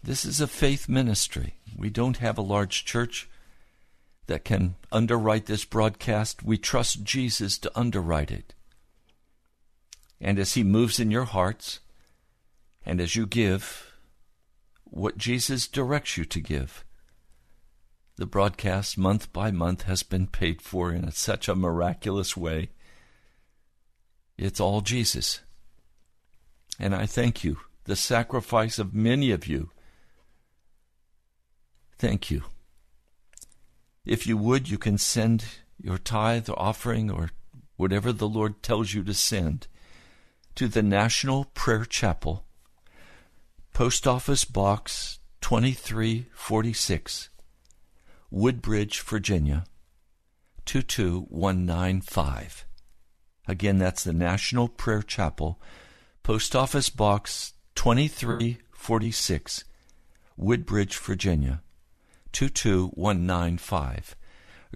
This 0.00 0.24
is 0.24 0.40
a 0.40 0.46
faith 0.46 0.88
ministry. 0.88 1.54
We 1.76 1.90
don't 1.90 2.18
have 2.18 2.38
a 2.38 2.42
large 2.42 2.84
church 2.84 3.28
that 4.28 4.44
can 4.44 4.76
underwrite 4.92 5.46
this 5.46 5.64
broadcast. 5.64 6.44
We 6.44 6.56
trust 6.56 7.02
Jesus 7.02 7.58
to 7.58 7.72
underwrite 7.76 8.30
it. 8.30 8.54
And 10.20 10.38
as 10.38 10.54
He 10.54 10.62
moves 10.62 11.00
in 11.00 11.10
your 11.10 11.24
hearts, 11.24 11.80
and 12.84 13.00
as 13.00 13.16
you 13.16 13.26
give 13.26 13.92
what 14.84 15.18
Jesus 15.18 15.66
directs 15.66 16.16
you 16.16 16.24
to 16.26 16.38
give, 16.38 16.84
the 18.16 18.26
broadcast 18.26 18.96
month 18.96 19.32
by 19.32 19.50
month 19.50 19.82
has 19.82 20.02
been 20.02 20.26
paid 20.26 20.62
for 20.62 20.90
in 20.90 21.10
such 21.12 21.48
a 21.48 21.54
miraculous 21.54 22.36
way. 22.36 22.70
It's 24.38 24.60
all 24.60 24.80
Jesus. 24.80 25.40
And 26.78 26.94
I 26.94 27.06
thank 27.06 27.44
you, 27.44 27.58
the 27.84 27.96
sacrifice 27.96 28.78
of 28.78 28.94
many 28.94 29.30
of 29.30 29.46
you. 29.46 29.70
Thank 31.98 32.30
you. 32.30 32.44
If 34.04 34.26
you 34.26 34.36
would, 34.36 34.70
you 34.70 34.78
can 34.78 34.98
send 34.98 35.44
your 35.80 35.98
tithe 35.98 36.48
or 36.48 36.58
offering 36.58 37.10
or 37.10 37.30
whatever 37.76 38.12
the 38.12 38.28
Lord 38.28 38.62
tells 38.62 38.94
you 38.94 39.02
to 39.04 39.14
send 39.14 39.66
to 40.54 40.68
the 40.68 40.82
National 40.82 41.44
Prayer 41.44 41.84
Chapel, 41.84 42.44
Post 43.74 44.06
Office 44.06 44.44
Box 44.46 45.18
2346, 45.42 47.28
Woodbridge, 48.30 49.00
Virginia 49.00 49.64
22195. 50.64 52.66
Again, 53.48 53.78
that's 53.78 54.04
the 54.04 54.12
National 54.12 54.68
Prayer 54.68 55.02
Chapel, 55.02 55.60
Post 56.22 56.54
Office 56.56 56.90
Box 56.90 57.54
2346, 57.76 59.64
Woodbridge, 60.36 60.98
Virginia 60.98 61.62
22195. 62.32 64.16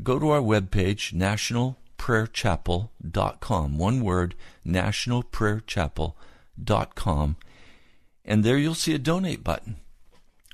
Go 0.02 0.18
to 0.20 0.30
our 0.30 0.40
webpage, 0.40 1.12
nationalprayerchapel.com. 1.12 3.78
One 3.78 4.00
word, 4.00 4.34
nationalprayerchapel.com. 4.64 7.36
And 8.24 8.44
there 8.44 8.58
you'll 8.58 8.74
see 8.74 8.94
a 8.94 8.98
donate 8.98 9.42
button. 9.42 9.76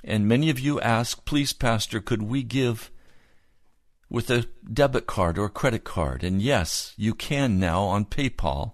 And 0.07 0.25
many 0.25 0.49
of 0.49 0.57
you 0.57 0.79
ask, 0.79 1.25
please, 1.25 1.51
Pastor, 1.51 1.99
could 1.99 2.21
we 2.21 2.41
give 2.41 2.89
with 4.09 4.29
a 4.29 4.47
debit 4.71 5.05
card 5.05 5.37
or 5.37 5.49
credit 5.49 5.83
card? 5.83 6.23
And 6.23 6.41
yes, 6.41 6.93
you 6.95 7.13
can 7.13 7.59
now 7.59 7.83
on 7.83 8.05
PayPal. 8.05 8.71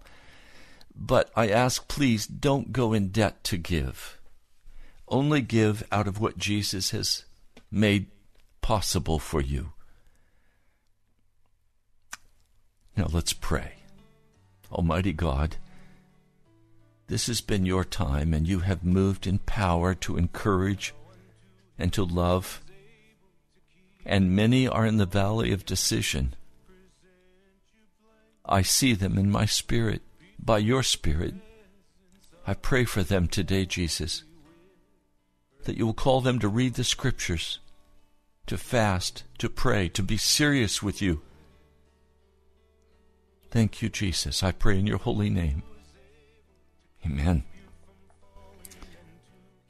But 0.96 1.32
I 1.36 1.50
ask, 1.50 1.88
please 1.88 2.28
don't 2.28 2.72
go 2.72 2.94
in 2.94 3.08
debt 3.08 3.44
to 3.46 3.58
give. 3.58 4.22
Only 5.08 5.42
give 5.42 5.84
out 5.92 6.08
of 6.08 6.22
what 6.22 6.38
Jesus 6.38 6.92
has 6.92 7.26
made 7.72 8.12
possible 8.62 9.18
for 9.18 9.42
you. 9.42 9.74
Now 12.96 13.08
let's 13.12 13.34
pray. 13.34 13.74
Almighty 14.72 15.14
God, 15.14 15.58
this 17.08 17.26
has 17.26 17.42
been 17.42 17.66
your 17.66 17.84
time, 17.84 18.36
and 18.36 18.48
you 18.48 18.60
have 18.60 18.84
moved 18.84 19.26
in 19.26 19.40
power 19.40 19.96
to 19.96 20.18
encourage 20.18 20.94
and 21.84 21.92
to 21.92 22.04
love. 22.06 22.62
And 24.06 24.36
many 24.36 24.68
are 24.68 24.86
in 24.86 24.98
the 24.98 25.06
valley 25.06 25.52
of 25.52 25.66
decision. 25.66 26.34
I 28.46 28.62
see 28.62 28.94
them 28.94 29.18
in 29.18 29.30
my 29.30 29.46
spirit 29.46 30.02
by 30.40 30.58
your 30.60 30.84
Spirit. 30.84 31.36
I 32.46 32.54
pray 32.54 32.86
for 32.86 33.04
them 33.04 33.28
today, 33.28 33.66
Jesus, 33.66 34.24
that 35.64 35.78
you 35.78 35.86
will 35.86 35.94
call 35.94 36.22
them 36.22 36.40
to 36.40 36.48
read 36.48 36.74
the 36.74 36.84
Scriptures, 36.84 37.60
to 38.48 38.58
fast, 38.58 39.24
to 39.38 39.50
pray, 39.50 39.88
to 39.90 40.04
be 40.04 40.18
serious 40.18 40.82
with 40.82 41.02
you. 41.02 41.22
Thank 43.52 43.82
you, 43.82 43.90
Jesus. 43.90 44.42
I 44.42 44.52
pray 44.52 44.80
in 44.80 44.88
your 44.88 44.98
holy 44.98 45.30
name. 45.30 45.64
Amen. 47.06 47.44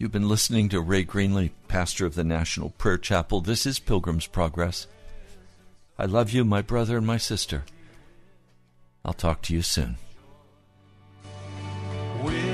You've 0.03 0.11
been 0.11 0.27
listening 0.27 0.67
to 0.67 0.81
Ray 0.81 1.05
Greenley, 1.05 1.51
pastor 1.69 2.05
of 2.05 2.13
the 2.13 2.25
National 2.25 2.71
Prayer 2.71 2.97
Chapel. 2.97 3.39
This 3.39 3.65
is 3.65 3.79
Pilgrim's 3.79 4.27
Progress. 4.27 4.85
I 5.97 6.07
love 6.07 6.31
you, 6.31 6.43
my 6.43 6.61
brother 6.61 6.97
and 6.97 7.07
my 7.07 7.15
sister. 7.15 7.63
I'll 9.05 9.13
talk 9.13 9.41
to 9.43 9.53
you 9.53 9.61
soon. 9.61 9.95
We're 12.21 12.52